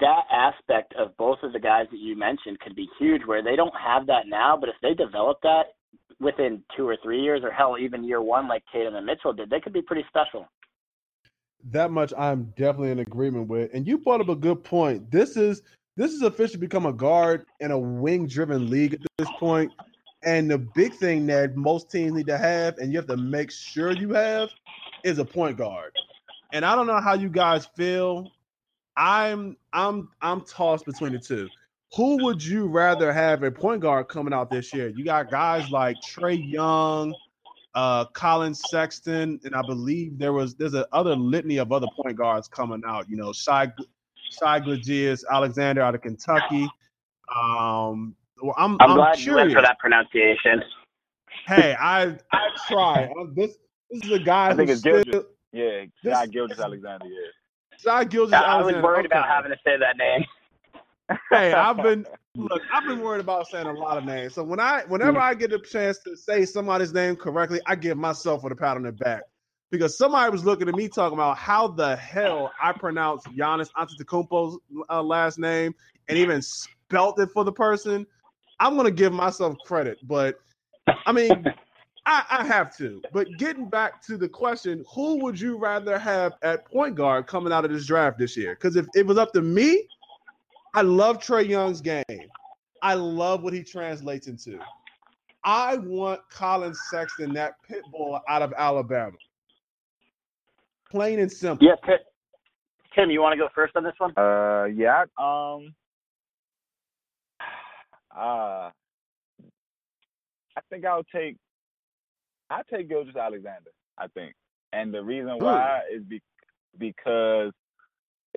[0.00, 3.56] that aspect of both of the guys that you mentioned could be huge where they
[3.56, 5.74] don't have that now, but if they develop that
[6.20, 9.50] within two or three years, or hell, even year one, like Tatum and Mitchell did,
[9.50, 10.46] they could be pretty special.
[11.70, 13.70] That much I'm definitely in agreement with.
[13.74, 15.10] And you brought up a good point.
[15.10, 15.62] This is
[15.96, 19.70] this is officially become a guard in a wing driven league at this point.
[20.24, 23.50] And the big thing that most teams need to have, and you have to make
[23.50, 24.50] sure you have,
[25.04, 25.92] is a point guard.
[26.52, 28.30] And I don't know how you guys feel.
[28.96, 31.48] I'm I'm I'm tossed between the two
[31.94, 34.88] who would you rather have a point guard coming out this year?
[34.88, 37.14] You got guys like Trae Young,
[37.74, 42.16] uh, Collin Sexton, and I believe there was there's a other litany of other point
[42.16, 43.10] guards coming out.
[43.10, 43.72] You know, Shai
[44.60, 46.66] Gilgeous Alexander out of Kentucky.
[47.34, 49.26] Um, well, I'm, I'm, I'm glad curious.
[49.26, 50.62] you went for that pronunciation.
[51.46, 53.10] Hey, I I try.
[53.34, 53.56] this
[53.90, 54.50] this is a guy.
[54.50, 55.24] I think it's still, Gilgeous.
[55.52, 57.06] Yeah, Shai Gilgeous Alexander.
[57.06, 57.78] Yeah.
[57.78, 58.78] Shai Gilgeous I Alexander.
[58.78, 59.18] was worried okay.
[59.18, 60.24] about having to say that name
[61.30, 64.34] hey, I've been look, I've been worried about saying a lot of names.
[64.34, 67.98] So when I whenever I get a chance to say somebody's name correctly, I give
[67.98, 69.22] myself a pat on the back.
[69.70, 74.58] Because somebody was looking at me talking about how the hell I pronounce Giannis Antetokounmpo's
[74.90, 75.74] uh, last name
[76.08, 78.06] and even spelt it for the person.
[78.62, 80.38] I'm gonna give myself credit, but
[81.04, 81.32] I mean,
[82.06, 83.02] I, I have to.
[83.12, 87.52] But getting back to the question, who would you rather have at point guard coming
[87.52, 88.54] out of this draft this year?
[88.54, 89.88] Because if it was up to me,
[90.74, 92.04] I love Trae Young's game.
[92.82, 94.60] I love what he translates into.
[95.44, 99.16] I want Collin Sexton, that pit bull out of Alabama.
[100.88, 101.66] Plain and simple.
[101.66, 101.96] Yeah,
[102.94, 104.12] Tim, you want to go first on this one?
[104.16, 105.04] Uh, yeah.
[105.18, 105.74] Um,
[108.16, 108.70] uh,
[110.56, 111.36] I think I'll take.
[112.50, 113.70] I take Gilgeous Alexander.
[113.96, 114.34] I think,
[114.72, 115.96] and the reason why Ooh.
[115.96, 116.20] is be,
[116.78, 117.52] because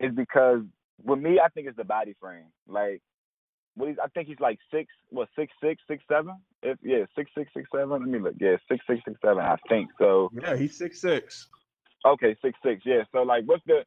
[0.02, 0.62] is because
[1.04, 2.46] with me, I think it's the body frame.
[2.68, 3.02] Like,
[3.76, 7.32] what he's, I think he's like six, what six six, six seven, if yeah, six
[7.38, 7.90] six six seven.
[7.90, 8.36] Let me look.
[8.40, 9.44] Yeah, six six six seven.
[9.44, 10.32] I think so.
[10.42, 11.48] Yeah, he's six six.
[12.06, 12.84] Okay, six six.
[12.86, 13.04] Yeah.
[13.12, 13.84] So like, what's the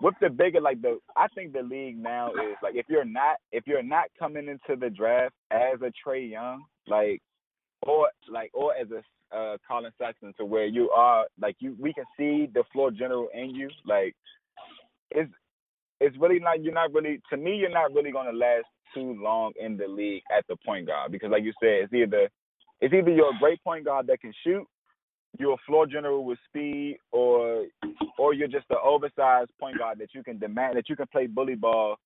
[0.00, 3.36] with the bigger like the, I think the league now is like if you're not
[3.52, 7.20] if you're not coming into the draft as a Trae Young, like
[7.82, 9.02] or like or as a
[9.36, 13.28] uh, Collin Sexton, to where you are like you we can see the floor general
[13.34, 13.70] in you.
[13.86, 14.14] Like
[15.10, 15.30] it's
[16.00, 19.52] it's really not you're not really to me you're not really gonna last too long
[19.60, 22.28] in the league at the point guard because like you said it's either
[22.80, 24.66] it's either you're a great point guard that can shoot,
[25.38, 27.66] you're a floor general with speed, or
[28.18, 31.26] or you're just an oversized point guard that you can demand that you can play
[31.26, 31.96] bully ball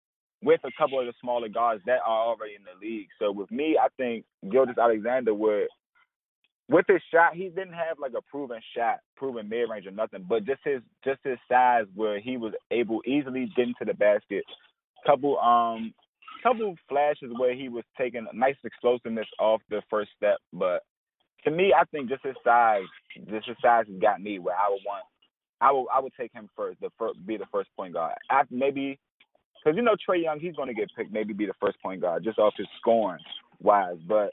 [0.42, 3.08] with a couple of the smaller guards that are already in the league.
[3.18, 5.68] So with me, I think Gilgeous-Alexander would
[6.68, 10.24] with his shot, he didn't have like a proven shot, proven mid range or nothing,
[10.28, 14.44] but just his just his size where he was able easily get into the basket.
[15.06, 15.92] Couple um
[16.42, 20.82] couple flashes where he was taking nice explosiveness off the first step, but
[21.44, 22.82] to me, I think just his size,
[23.30, 25.04] just his size has got me where I would want,
[25.60, 28.14] I would I would take him first, the first be the first point guard.
[28.30, 28.98] After maybe,
[29.62, 32.00] because you know Trae Young, he's going to get picked, maybe be the first point
[32.00, 33.22] guard just off his scoring
[33.60, 34.32] wise, but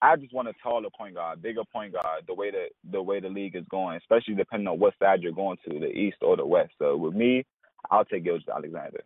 [0.00, 2.24] I just want a taller point guard, bigger point guard.
[2.26, 5.32] The way that the way the league is going, especially depending on what side you're
[5.32, 6.72] going to, the east or the west.
[6.78, 7.44] So with me,
[7.90, 9.02] I'll take Gilgeous-Alexander.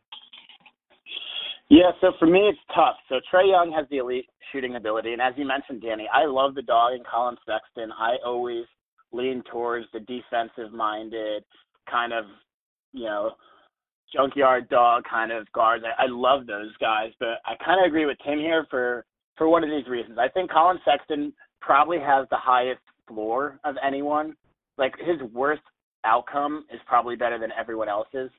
[1.72, 2.96] Yeah, so for me it's tough.
[3.08, 6.54] So Trae Young has the elite shooting ability, and as you mentioned, Danny, I love
[6.54, 7.90] the dog in Collin Sexton.
[7.98, 8.66] I always
[9.10, 11.44] lean towards the defensive-minded
[11.90, 12.26] kind of,
[12.92, 13.30] you know,
[14.14, 15.82] junkyard dog kind of guards.
[15.86, 19.06] I, I love those guys, but I kind of agree with Tim here for
[19.38, 20.18] for one of these reasons.
[20.20, 24.36] I think Collin Sexton probably has the highest floor of anyone.
[24.76, 25.62] Like his worst
[26.04, 28.30] outcome is probably better than everyone else's.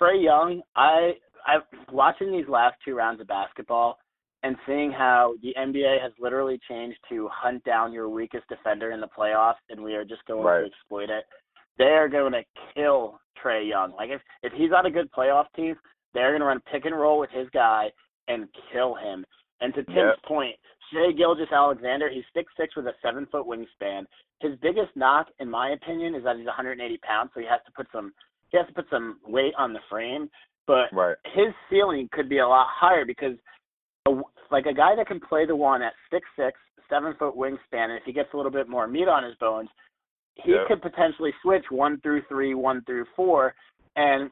[0.00, 1.14] Trae Young, I
[1.46, 1.58] I
[1.92, 3.98] watching these last two rounds of basketball
[4.42, 9.00] and seeing how the NBA has literally changed to hunt down your weakest defender in
[9.00, 10.60] the playoffs, and we are just going right.
[10.60, 11.24] to exploit it.
[11.78, 12.42] They are going to
[12.74, 13.92] kill Trae Young.
[13.92, 15.74] Like if if he's on a good playoff team,
[16.14, 17.90] they're going to run pick and roll with his guy
[18.28, 19.24] and kill him.
[19.60, 20.22] And to Tim's yep.
[20.26, 20.56] point,
[20.92, 24.04] Shai Gilgeous-Alexander, he's six six with a seven foot wingspan.
[24.40, 27.72] His biggest knock, in my opinion, is that he's 180 pounds, so he has to
[27.76, 28.12] put some
[28.50, 30.28] he has to put some weight on the frame.
[30.70, 31.16] But right.
[31.34, 33.34] his ceiling could be a lot higher because,
[34.06, 34.12] a,
[34.52, 36.56] like a guy that can play the one at six six,
[36.88, 39.68] seven foot wingspan, and if he gets a little bit more meat on his bones,
[40.36, 40.68] he yep.
[40.68, 43.52] could potentially switch one through three, one through four,
[43.96, 44.30] and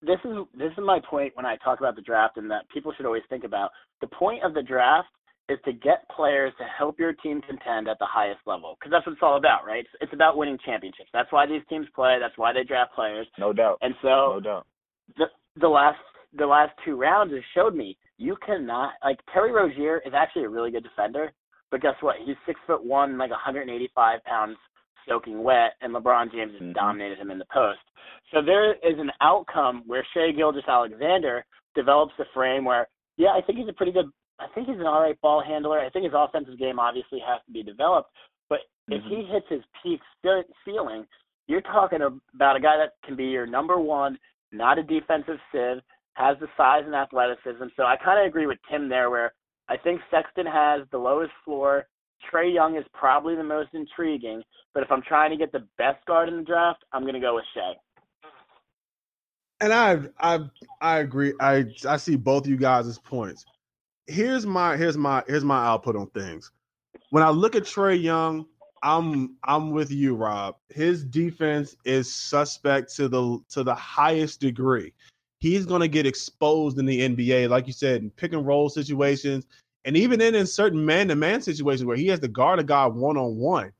[0.00, 2.92] this is this is my point when I talk about the draft and that people
[2.96, 3.70] should always think about.
[4.00, 5.08] The point of the draft
[5.48, 9.04] is to get players to help your team contend at the highest level because that's
[9.04, 9.80] what it's all about, right?
[9.80, 11.10] It's, it's about winning championships.
[11.12, 12.18] That's why these teams play.
[12.20, 13.26] That's why they draft players.
[13.40, 13.78] No doubt.
[13.82, 14.66] And so no doubt.
[15.18, 15.26] the
[15.56, 15.98] the last
[16.38, 20.48] the last two rounds has showed me you cannot like Terry Rozier is actually a
[20.48, 21.32] really good defender,
[21.70, 22.16] but guess what?
[22.24, 24.56] He's six foot one, like 185 pounds
[25.08, 26.74] soaking wet, and LeBron James has Mhm.
[26.74, 27.80] dominated him in the post.
[28.30, 31.44] So there is an outcome where Shai Gilgeous-Alexander
[31.74, 32.86] develops a frame where,
[33.16, 34.12] yeah, I think he's a pretty good.
[34.38, 35.80] I think he's an all right ball handler.
[35.80, 38.10] I think his offensive game obviously has to be developed,
[38.48, 40.00] but if he hits his peak
[40.64, 41.06] ceiling,
[41.46, 44.18] you're talking about a guy that can be your number one,
[44.52, 45.80] not a defensive sieve,
[46.14, 47.64] has the size and athleticism.
[47.76, 49.32] So I kind of agree with Tim there, where
[49.68, 51.86] I think Sexton has the lowest floor.
[52.30, 54.42] Trae Young is probably the most intriguing,
[54.74, 57.20] but if I'm trying to get the best guard in the draft, I'm going to
[57.20, 57.72] go with Shai.
[59.62, 60.40] And I I
[60.80, 61.34] I agree.
[61.40, 63.44] I I see both you guys' points.
[64.06, 66.50] Here's my here's my here's my output on things.
[67.10, 68.46] When I look at Trae Young,
[68.82, 70.56] I'm I'm with you, Rob.
[70.70, 74.92] His defense is suspect to the to the highest degree.
[75.38, 78.68] He's going to get exposed in the NBA, like you said, in pick and roll
[78.68, 79.46] situations,
[79.84, 82.64] and even in, in certain man to man situations where he has to guard a
[82.64, 83.72] guy one on one.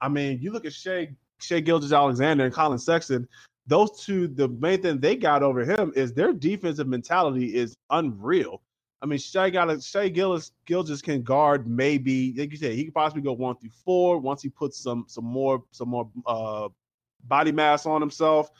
[0.00, 3.28] I mean, you look at Shai Shai Gilgeous-Alexander and Collin Sexton.
[3.66, 8.62] Those two, the main thing they got over him is their defensive mentality is unreal.
[9.00, 12.94] I mean, Shai got Shai Gillis Gilgeous can guard maybe, like you said, he could
[12.94, 16.68] possibly go one through four once he puts some some more some more uh,
[17.24, 18.50] body mass on himself.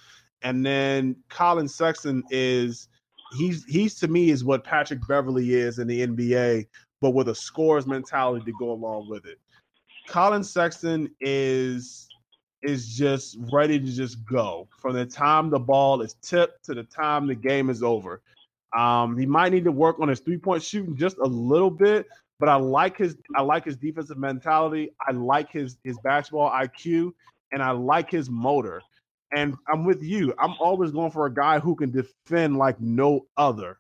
[0.43, 2.89] And then Collin Sexton is
[3.37, 6.67] he's he's to me is what Patrick Beverley is in the NBA,
[7.01, 9.39] but with a scores mentality to go along with it.
[10.07, 12.09] Collin Sexton is
[12.63, 16.83] is just ready to just go from the time the ball is tipped to the
[16.85, 18.23] time the game is over.
[18.77, 22.07] Um, he might need to work on his three point shooting just a little bit,
[22.39, 24.91] but I like his I like his defensive mentality.
[25.07, 27.13] I like his his basketball IQ,
[27.53, 28.83] and I like his motor.
[29.33, 30.33] And I'm with you.
[30.39, 33.79] I'm always going for a guy who can defend like no other.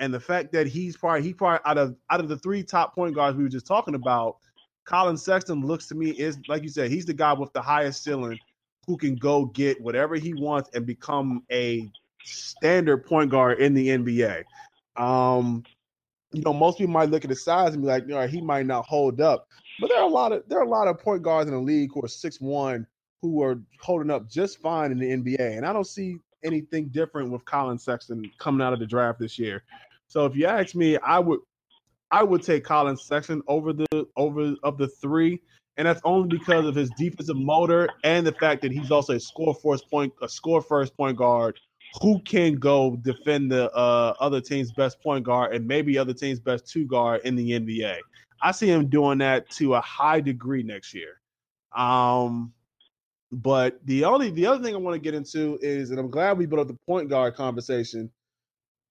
[0.00, 2.94] And the fact that he's probably he probably out of out of the three top
[2.94, 4.36] point guards we were just talking about,
[4.84, 8.04] Collin Sexton looks to me is like you said, he's the guy with the highest
[8.04, 8.38] ceiling
[8.86, 11.90] who can go get whatever he wants and become a
[12.24, 14.44] standard point guard in the NBA.
[14.96, 15.62] Um,
[16.32, 18.40] you know, most people might look at his size and be like, you know, he
[18.40, 19.48] might not hold up.
[19.80, 21.60] But there are a lot of there are a lot of point guards in the
[21.60, 22.86] league who are six one
[23.22, 25.56] who are holding up just fine in the NBA.
[25.56, 29.38] And I don't see anything different with Collin Sexton coming out of the draft this
[29.38, 29.64] year.
[30.06, 31.40] So if you ask me, I would
[32.10, 35.40] I would take Collin Sexton over the over of the three,
[35.76, 39.20] and that's only because of his defensive motor and the fact that he's also a
[39.20, 41.58] score first point a score first point guard
[42.00, 46.40] who can go defend the uh, other team's best point guard and maybe other team's
[46.40, 47.98] best two guard in the NBA.
[48.42, 51.20] I see him doing that to a high degree next year.
[51.74, 52.52] Um,
[53.32, 56.38] but the only the other thing I want to get into is, and I'm glad
[56.38, 58.10] we brought up the point guard conversation.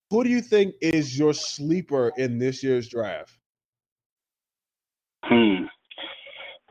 [0.09, 3.37] Who do you think is your sleeper in this year's draft?
[5.23, 5.65] Hmm.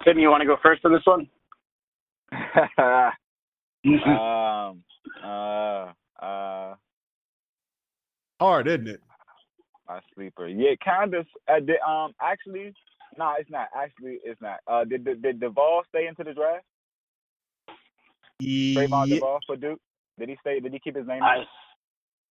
[0.04, 1.28] Tim, you want to go first on this one?
[4.06, 4.82] um.
[5.22, 5.92] Uh.
[6.26, 6.74] Uh.
[8.40, 9.00] Hard, isn't it?
[9.88, 10.48] My sleeper.
[10.48, 11.26] Yeah, kind of.
[11.48, 12.12] Uh, did, um.
[12.20, 12.74] Actually,
[13.16, 13.68] no, nah, it's not.
[13.76, 14.58] Actually, it's not.
[14.66, 14.84] Uh.
[14.84, 16.64] Did did, did Duval stay into the draft?
[18.76, 19.80] Trevon Yeah, Duval for Duke.
[20.18, 20.60] Did he stay?
[20.60, 21.22] Did he keep his name?
[21.22, 21.44] I,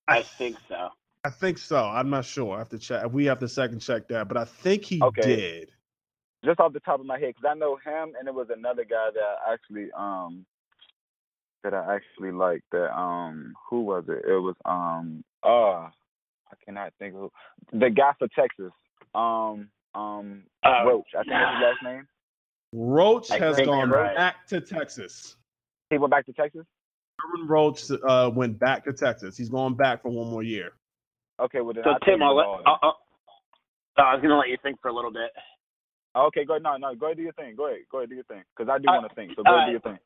[0.08, 0.90] I think so.
[1.24, 1.78] I think so.
[1.78, 2.56] I'm not sure.
[2.56, 3.12] I have to check.
[3.12, 5.22] We have to second check that, but I think he Okay.
[5.22, 5.72] did.
[6.44, 8.84] Just off the top of my head, because I know him, and it was another
[8.84, 10.46] guy that I actually um
[11.66, 12.64] that I actually liked.
[12.72, 14.24] That um who was it?
[14.28, 17.32] It was um uh I cannot think of
[17.72, 18.72] who the guy for Texas.
[19.14, 21.08] Um um Uh, Roach.
[21.18, 22.08] I think that's his last name.
[22.74, 24.16] Roach I has gone you're right.
[24.16, 25.36] back to Texas.
[25.90, 26.66] He went back to Texas.
[27.20, 29.38] Kerwin Roach uh, went back to Texas.
[29.38, 30.74] He's going back for one more year.
[31.40, 32.98] Okay, well then So I'll Tim, I'll let, I'll, I'll,
[33.98, 35.32] uh, I was gonna let you think for a little bit.
[36.16, 36.64] Okay, go ahead.
[36.64, 37.56] No, no, go ahead do your thing.
[37.56, 38.44] Go ahead, go ahead do your thing.
[38.56, 39.32] Because I do Uh, want to think.
[39.36, 40.00] So go ahead do your thing.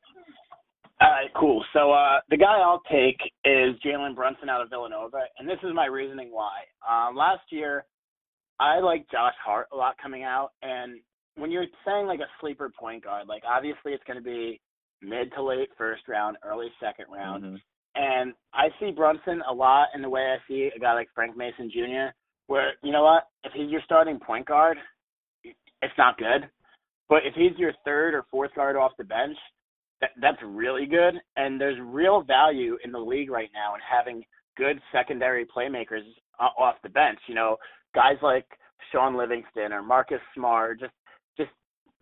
[1.00, 1.64] All right, cool.
[1.72, 5.70] So uh, the guy I'll take is Jalen Brunson out of Villanova, and this is
[5.74, 6.60] my reasoning why.
[6.88, 7.86] Um, last year,
[8.58, 11.00] I liked Josh Hart a lot coming out, and
[11.36, 14.60] when you're saying like a sleeper point guard, like obviously it's going to be
[15.00, 17.62] mid to late first round, early second round, Mhm.
[17.94, 21.34] and I see Brunson a lot in the way I see a guy like Frank
[21.34, 22.12] Mason Jr.,
[22.48, 24.76] where you know what, if he's your starting point guard,
[25.44, 26.50] it's not good,
[27.08, 29.38] but if he's your third or fourth guard off the bench
[30.00, 31.14] that, that's really good.
[31.36, 34.24] And there's real value in the league right now in having
[34.56, 36.04] good secondary playmakers
[36.38, 37.18] off the bench.
[37.26, 37.56] You know,
[37.94, 38.46] guys like
[38.92, 40.92] Shaun Livingston or Marcus Smart, just
[41.36, 41.50] just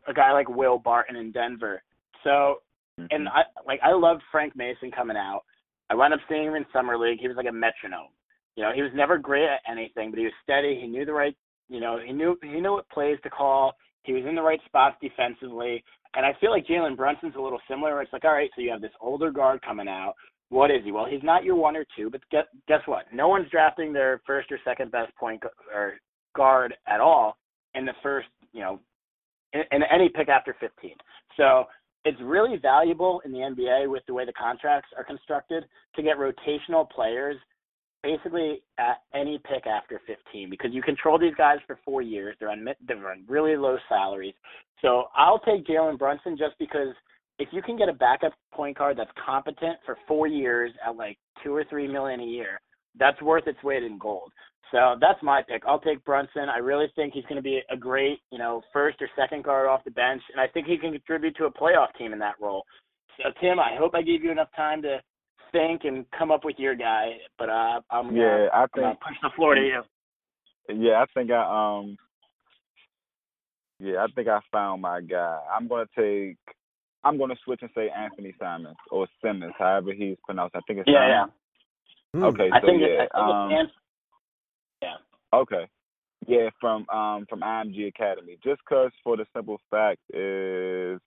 [0.07, 1.83] a guy like Will Barton in Denver.
[2.25, 2.61] So,
[2.99, 3.07] mm-hmm.
[3.11, 5.43] and I like I loved Frank Mason coming out.
[5.91, 7.19] I wound up seeing him in summer league.
[7.21, 8.09] He was like a metronome.
[8.57, 10.79] You know, he was never great at anything, but he was steady.
[10.81, 11.37] He knew the right,
[11.69, 13.73] you know, he knew he knew what plays to call.
[14.03, 15.83] He was in the right spots defensively.
[16.15, 17.95] And I feel like Jalen Brunson's a little similar.
[17.95, 20.15] Where it's like, all right, so you have this older guard coming out.
[20.51, 20.93] What is he?
[20.93, 23.05] Well, he's not your one or two, but guess, guess what?
[23.13, 25.43] No one's drafting their first or second best point
[25.75, 25.95] or
[26.35, 27.37] guard at all
[27.75, 28.81] in the first, you know,
[29.53, 30.93] in, in any pick after 15.
[31.37, 31.65] So
[32.05, 35.65] it's really valuable in the NBA with the way the contracts are constructed
[35.97, 37.37] to get rotational players
[38.03, 42.37] basically at any pick after 15 because you control these guys for four years.
[42.39, 44.35] They're on, they're on really low salaries.
[44.83, 46.95] So I'll take Jalen Brunson just because
[47.39, 51.19] if you can get a backup point guard that's competent for four years at like
[51.43, 52.61] two or three million a year,
[52.99, 54.33] that's worth its weight in gold.
[54.71, 55.63] So that's my pick.
[55.67, 56.49] I'll take Brunson.
[56.49, 59.67] I really think he's going to be a great, you know, first or second guard
[59.67, 62.35] off the bench, and I think he can contribute to a playoff team in that
[62.41, 62.65] role.
[63.17, 64.99] So Tim, I hope I gave you enough time to
[65.53, 67.13] think and come up with your guy.
[67.39, 69.83] But uh, I'm gonna, Yeah, I I'm gonna push the floor to you.
[70.69, 71.97] Yeah, I think I um
[73.81, 75.41] yeah, I think I found my guy.
[75.53, 76.37] I'm gonna take
[77.05, 80.57] I'm gonna switch and say Anthony Simons or Simmons, however he's pronounced.
[80.57, 81.21] I think it's Yeah, yeah.
[81.21, 81.33] Simons.
[82.15, 82.25] Hmm.
[82.25, 83.73] Okay, I so think, yeah, it, I think um, it's
[85.35, 85.69] okay.
[86.27, 88.39] Yeah, from um from IMG Academy.
[88.43, 91.01] Just cause for the simple fact is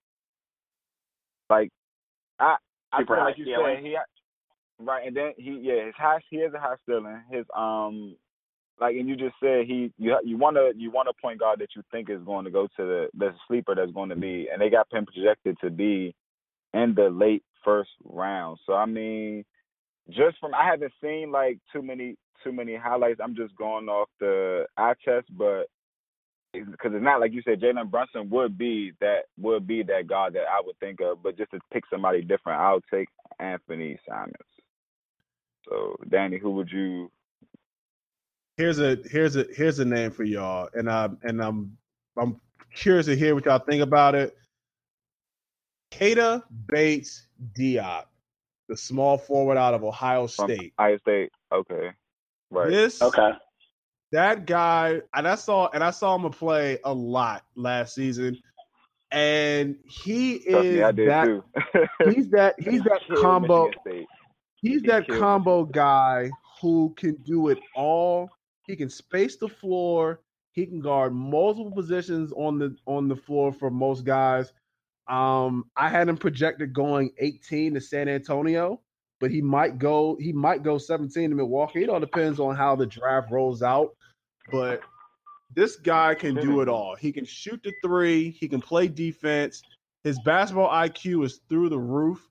[1.50, 1.70] like
[2.38, 2.56] I
[2.92, 3.96] I feel like you said he
[4.84, 7.22] right and then he yeah, his high he has a high ceiling.
[7.30, 8.16] His um
[8.80, 11.60] like and you just said he you you want to you want a point guard
[11.60, 14.48] that you think is going to go to the the sleeper that's going to be
[14.52, 16.14] and they got him projected to be
[16.74, 18.58] in the late first round.
[18.66, 19.44] So I mean,
[20.10, 23.20] just from I haven't seen like too many too many highlights.
[23.22, 25.66] I'm just going off the eye test, but
[26.52, 30.34] because it's not like you said, Jalen Brunson would be that would be that guard
[30.34, 31.22] that I would think of.
[31.22, 34.34] But just to pick somebody different, I'll take Anthony Simons.
[35.68, 37.10] So Danny, who would you?
[38.56, 41.76] here's a here's a here's a name for y'all, and I and I'm
[42.16, 42.40] I'm
[42.74, 44.36] curious to hear what y'all think about it.
[45.92, 47.26] Keita Bates
[47.58, 48.04] Diop,
[48.68, 50.72] the small forward out of Ohio State.
[50.78, 51.30] Ohio State.
[51.52, 51.90] Okay.
[52.50, 52.70] Right.
[52.70, 53.30] This Okay.
[54.12, 58.38] that guy, and I saw and I saw him play a lot last season,
[59.10, 61.44] and he Trust is me, I did that too.
[62.10, 64.06] he's that he's that combo State.
[64.62, 66.30] He's that combo guy
[66.60, 68.30] who can do it all.
[68.66, 70.20] He can space the floor.
[70.52, 74.52] He can guard multiple positions on the on the floor for most guys.
[75.08, 78.80] Um, I had him projected going 18 to San Antonio,
[79.20, 81.82] but he might go he might go 17 to Milwaukee.
[81.82, 83.96] It all depends on how the draft rolls out.
[84.50, 84.82] But
[85.54, 86.94] this guy can do it all.
[86.96, 88.30] He can shoot the three.
[88.30, 89.62] He can play defense.
[90.04, 92.28] His basketball IQ is through the roof.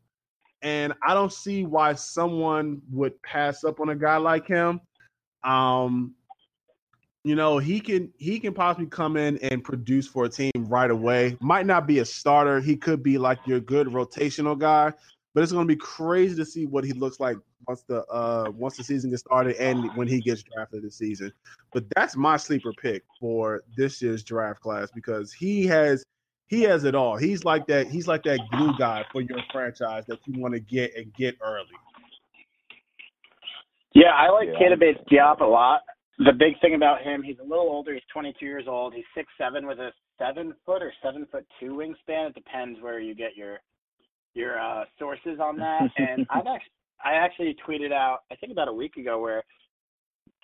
[0.62, 4.82] And I don't see why someone would pass up on a guy like him.
[5.44, 6.14] Um,
[7.24, 10.90] you know, he can he can possibly come in and produce for a team right
[10.90, 11.38] away.
[11.40, 12.60] Might not be a starter.
[12.60, 14.92] He could be like your good rotational guy,
[15.34, 18.50] but it's going to be crazy to see what he looks like once the uh
[18.56, 21.32] once the season gets started and when he gets drafted this season.
[21.74, 26.04] But that's my sleeper pick for this year's draft class because he has
[26.52, 27.16] he has it all.
[27.16, 27.88] He's like that.
[27.88, 31.38] He's like that glue guy for your franchise that you want to get and get
[31.42, 31.66] early.
[33.94, 35.82] Yeah, I like Yeah, Keita I'm- Diop a lot.
[36.18, 37.94] The big thing about him, he's a little older.
[37.94, 38.94] He's 22 years old.
[38.94, 42.28] He's six seven with a seven foot or seven foot two wingspan.
[42.30, 43.60] It depends where you get your
[44.34, 45.84] your uh, sources on that.
[45.98, 46.74] And I've actually
[47.04, 49.42] I actually tweeted out I think about a week ago where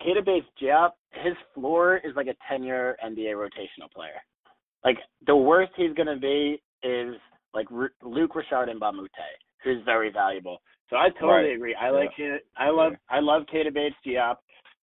[0.02, 4.22] Keita Bates Diop, his floor is like a 10 year NBA rotational player.
[4.88, 7.16] Like the worst he's gonna be is
[7.54, 9.10] like Ru- Luc Richard Mbah a Moute,
[9.62, 10.62] who's very valuable.
[10.90, 11.56] So I totally Right.
[11.56, 11.76] agree.
[11.76, 12.46] I like it.
[12.56, 14.38] I love I love Keita Bates Diop.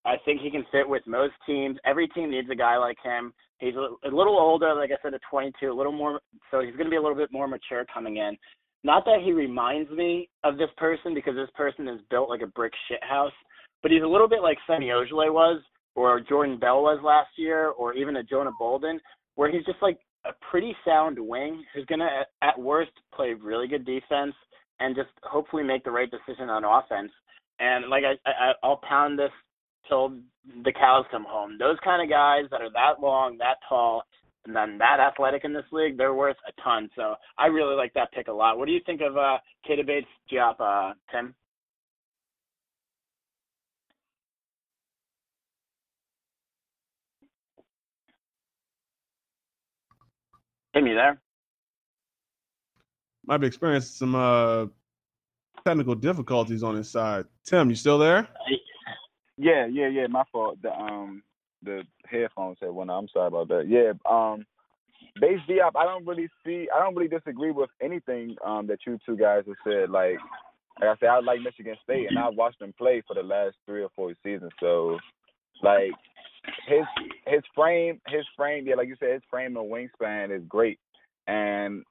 [0.04, 1.78] I think he can fit with most teams.
[1.84, 3.32] Every team needs a guy like him.
[3.58, 6.20] He's a, a little older, like I said, at 22, a little more.
[6.50, 8.36] So he's going to be a little bit more mature coming in.
[8.82, 12.48] Not that he reminds me of this person because this person is built like a
[12.48, 13.30] brick shit house,
[13.80, 15.62] but he's a little bit like Sonny Ojeleye was,
[15.94, 19.00] or Jordan Bell was last year, or even a Jonah Bolden,
[19.34, 23.66] where he's just like a pretty sound wing who's going to, at worst, play really
[23.66, 24.34] good defense
[24.80, 27.12] and just hopefully make the right decision on offense.
[27.60, 29.30] And like I, I I'll pound this
[29.88, 30.14] till
[30.64, 31.56] the cows come home.
[31.58, 34.02] Those kind of guys that are that long, that tall,
[34.44, 36.90] and then that athletic in this league, they're worth a ton.
[36.96, 38.58] So I really like that pick a lot.
[38.58, 39.38] What do you think of uh
[39.68, 41.34] Keita Bates Diop, uh, Tim?
[50.74, 51.20] Tim, you there?
[53.26, 54.66] Might be experiencing some uh
[55.64, 57.24] technical difficulties on his side.
[57.44, 58.26] Tim, you still there?
[59.36, 60.06] Yeah, yeah, yeah.
[60.08, 60.60] My fault.
[60.62, 61.22] The um
[61.62, 62.98] the headphones had went out.
[62.98, 63.68] I'm sorry about that.
[63.68, 64.44] Yeah, um
[65.20, 68.98] Bates Diop, I don't really see I don't really disagree with anything um that you
[69.04, 69.90] two guys have said.
[69.90, 70.16] Like
[70.80, 73.56] like I said, I like Michigan State and I've watched them play for the last
[73.66, 74.52] three or four seasons.
[74.58, 74.98] So
[75.62, 75.92] like
[76.66, 76.84] his
[77.26, 80.78] his frame his frame, yeah, like you said, his frame and wingspan is great.
[81.26, 81.84] And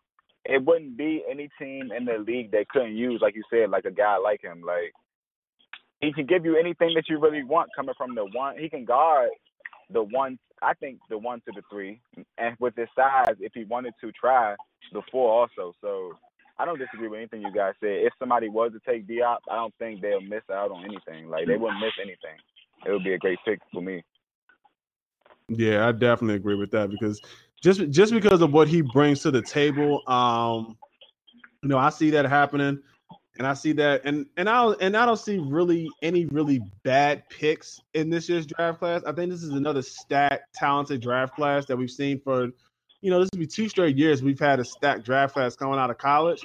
[0.45, 3.85] it wouldn't be any team in the league that couldn't use, like you said, like
[3.85, 4.61] a guy like him.
[4.61, 4.93] Like
[6.01, 8.57] he can give you anything that you really want coming from the one.
[8.57, 9.29] He can guard
[9.91, 10.39] the one.
[10.61, 12.01] I think the one to the three,
[12.37, 14.55] and with his size, if he wanted to try
[14.93, 15.73] the four also.
[15.81, 16.13] So
[16.59, 17.89] I don't disagree with anything you guys said.
[17.89, 21.29] If somebody was to take Diop, I don't think they'll miss out on anything.
[21.29, 22.37] Like they wouldn't miss anything.
[22.85, 24.03] It would be a great pick for me.
[25.57, 27.21] Yeah, I definitely agree with that because
[27.61, 30.77] just just because of what he brings to the table, um,
[31.61, 32.81] you know, I see that happening,
[33.37, 37.27] and I see that, and and I and I don't see really any really bad
[37.29, 39.03] picks in this year's draft class.
[39.05, 42.47] I think this is another stacked, talented draft class that we've seen for,
[43.01, 45.79] you know, this will be two straight years we've had a stacked draft class coming
[45.79, 46.41] out of college.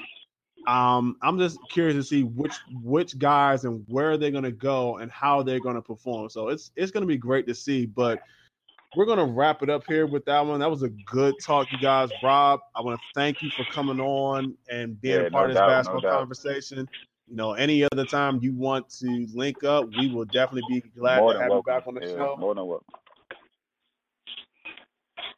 [0.66, 4.96] Um, I'm just curious to see which which guys and where they're going to go
[4.96, 6.28] and how they're going to perform.
[6.28, 8.20] So it's it's going to be great to see, but
[8.94, 10.60] we're going to wrap it up here with that one.
[10.60, 12.10] That was a good talk, you guys.
[12.22, 15.44] Rob, I want to thank you for coming on and being Yeah, a part no
[15.44, 16.18] of this doubt, no basketball doubt.
[16.18, 16.88] conversation.
[17.28, 21.18] You know, any other time you want to link up, we will definitely be glad
[21.20, 21.72] more to have welcome.
[21.72, 22.36] you back on the yeah, show.
[22.38, 22.86] More than welcome.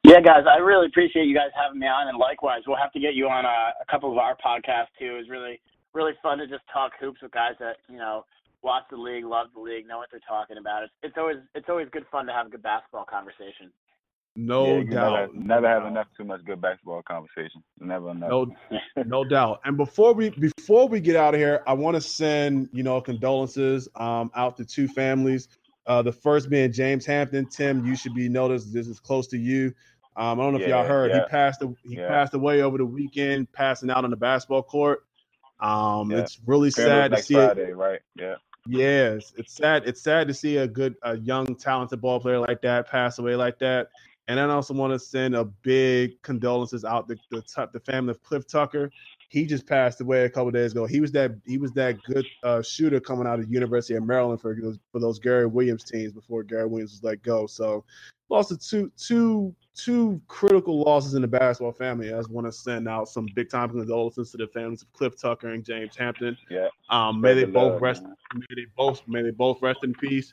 [0.04, 3.00] Yeah, guys, I really appreciate you guys having me on, and likewise, we'll have to
[3.00, 5.14] get you on a, a couple of our podcasts too.
[5.14, 5.60] It was really,
[5.92, 8.24] really fun to just talk hoops with guys that you know
[8.62, 10.85] watch the league, love the league, know what they're talking about.
[10.85, 13.70] It's it's always it's always good fun to have a good basketball conversation.
[14.36, 15.35] No yeah, doubt.
[15.35, 17.62] Never, never have No enough too much good basketball conversation.
[17.80, 18.30] Never enough.
[18.30, 18.56] No,
[19.05, 19.60] no doubt.
[19.64, 23.01] And before we before we get out of here, I want to send you know
[23.01, 25.48] condolences um, out to two families.
[25.86, 27.47] Uh, the first being James Hampton.
[27.47, 28.72] Tim, you should be noticed.
[28.72, 29.74] This is close to you.
[30.16, 31.22] Um, I don't know if Yeah, y'all heard yeah.
[31.24, 31.62] he passed.
[31.85, 32.09] He Yeah.
[32.09, 35.05] passed away over the weekend, passing out on the basketball court.
[35.60, 36.18] Um, Yeah.
[36.18, 37.76] it's really Funeral's sad to next see it.
[37.76, 38.01] Right?
[38.14, 38.36] Yeah.
[38.68, 39.84] Yes, it's sad.
[39.86, 43.34] It's sad to see a good, a young, talented ball player like that pass away
[43.34, 43.88] like that.
[44.28, 47.42] And I also want to send a big condolences out the the,
[47.72, 48.90] the family of Cliff Tucker.
[49.30, 50.84] He just passed away a couple days ago.
[50.84, 54.42] He was that he was that good uh, shooter coming out of University of Maryland
[54.42, 57.46] for those for those Gary Williams teams before Gary Williams was let go.
[57.46, 57.86] So
[58.28, 62.12] lost to two two two critical losses in the basketball family.
[62.12, 65.18] I just want to send out some big time condolences to the families of Cliff
[65.18, 66.36] Tucker and James Hampton.
[66.50, 66.68] Yeah.
[66.90, 68.14] Um, may they the both love, rest man.
[68.34, 70.32] may they both may they both rest in peace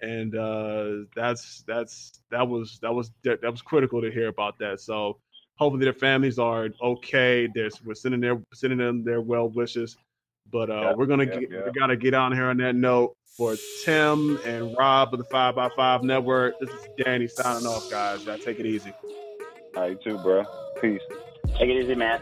[0.00, 4.58] and uh that's that's that was that was that, that was critical to hear about
[4.58, 5.18] that so
[5.56, 9.96] hopefully their families are okay there's we're sending their sending them their well wishes
[10.52, 11.60] but uh Yeah, we're gonna yeah, get yeah.
[11.66, 15.54] we gotta get on here on that note for tim and rob of the five
[15.54, 18.92] by five network this is danny signing off guys y'all take it easy
[19.76, 20.44] All right, you too, bro.
[20.80, 21.00] Peace.
[21.58, 22.20] Take it easy, man.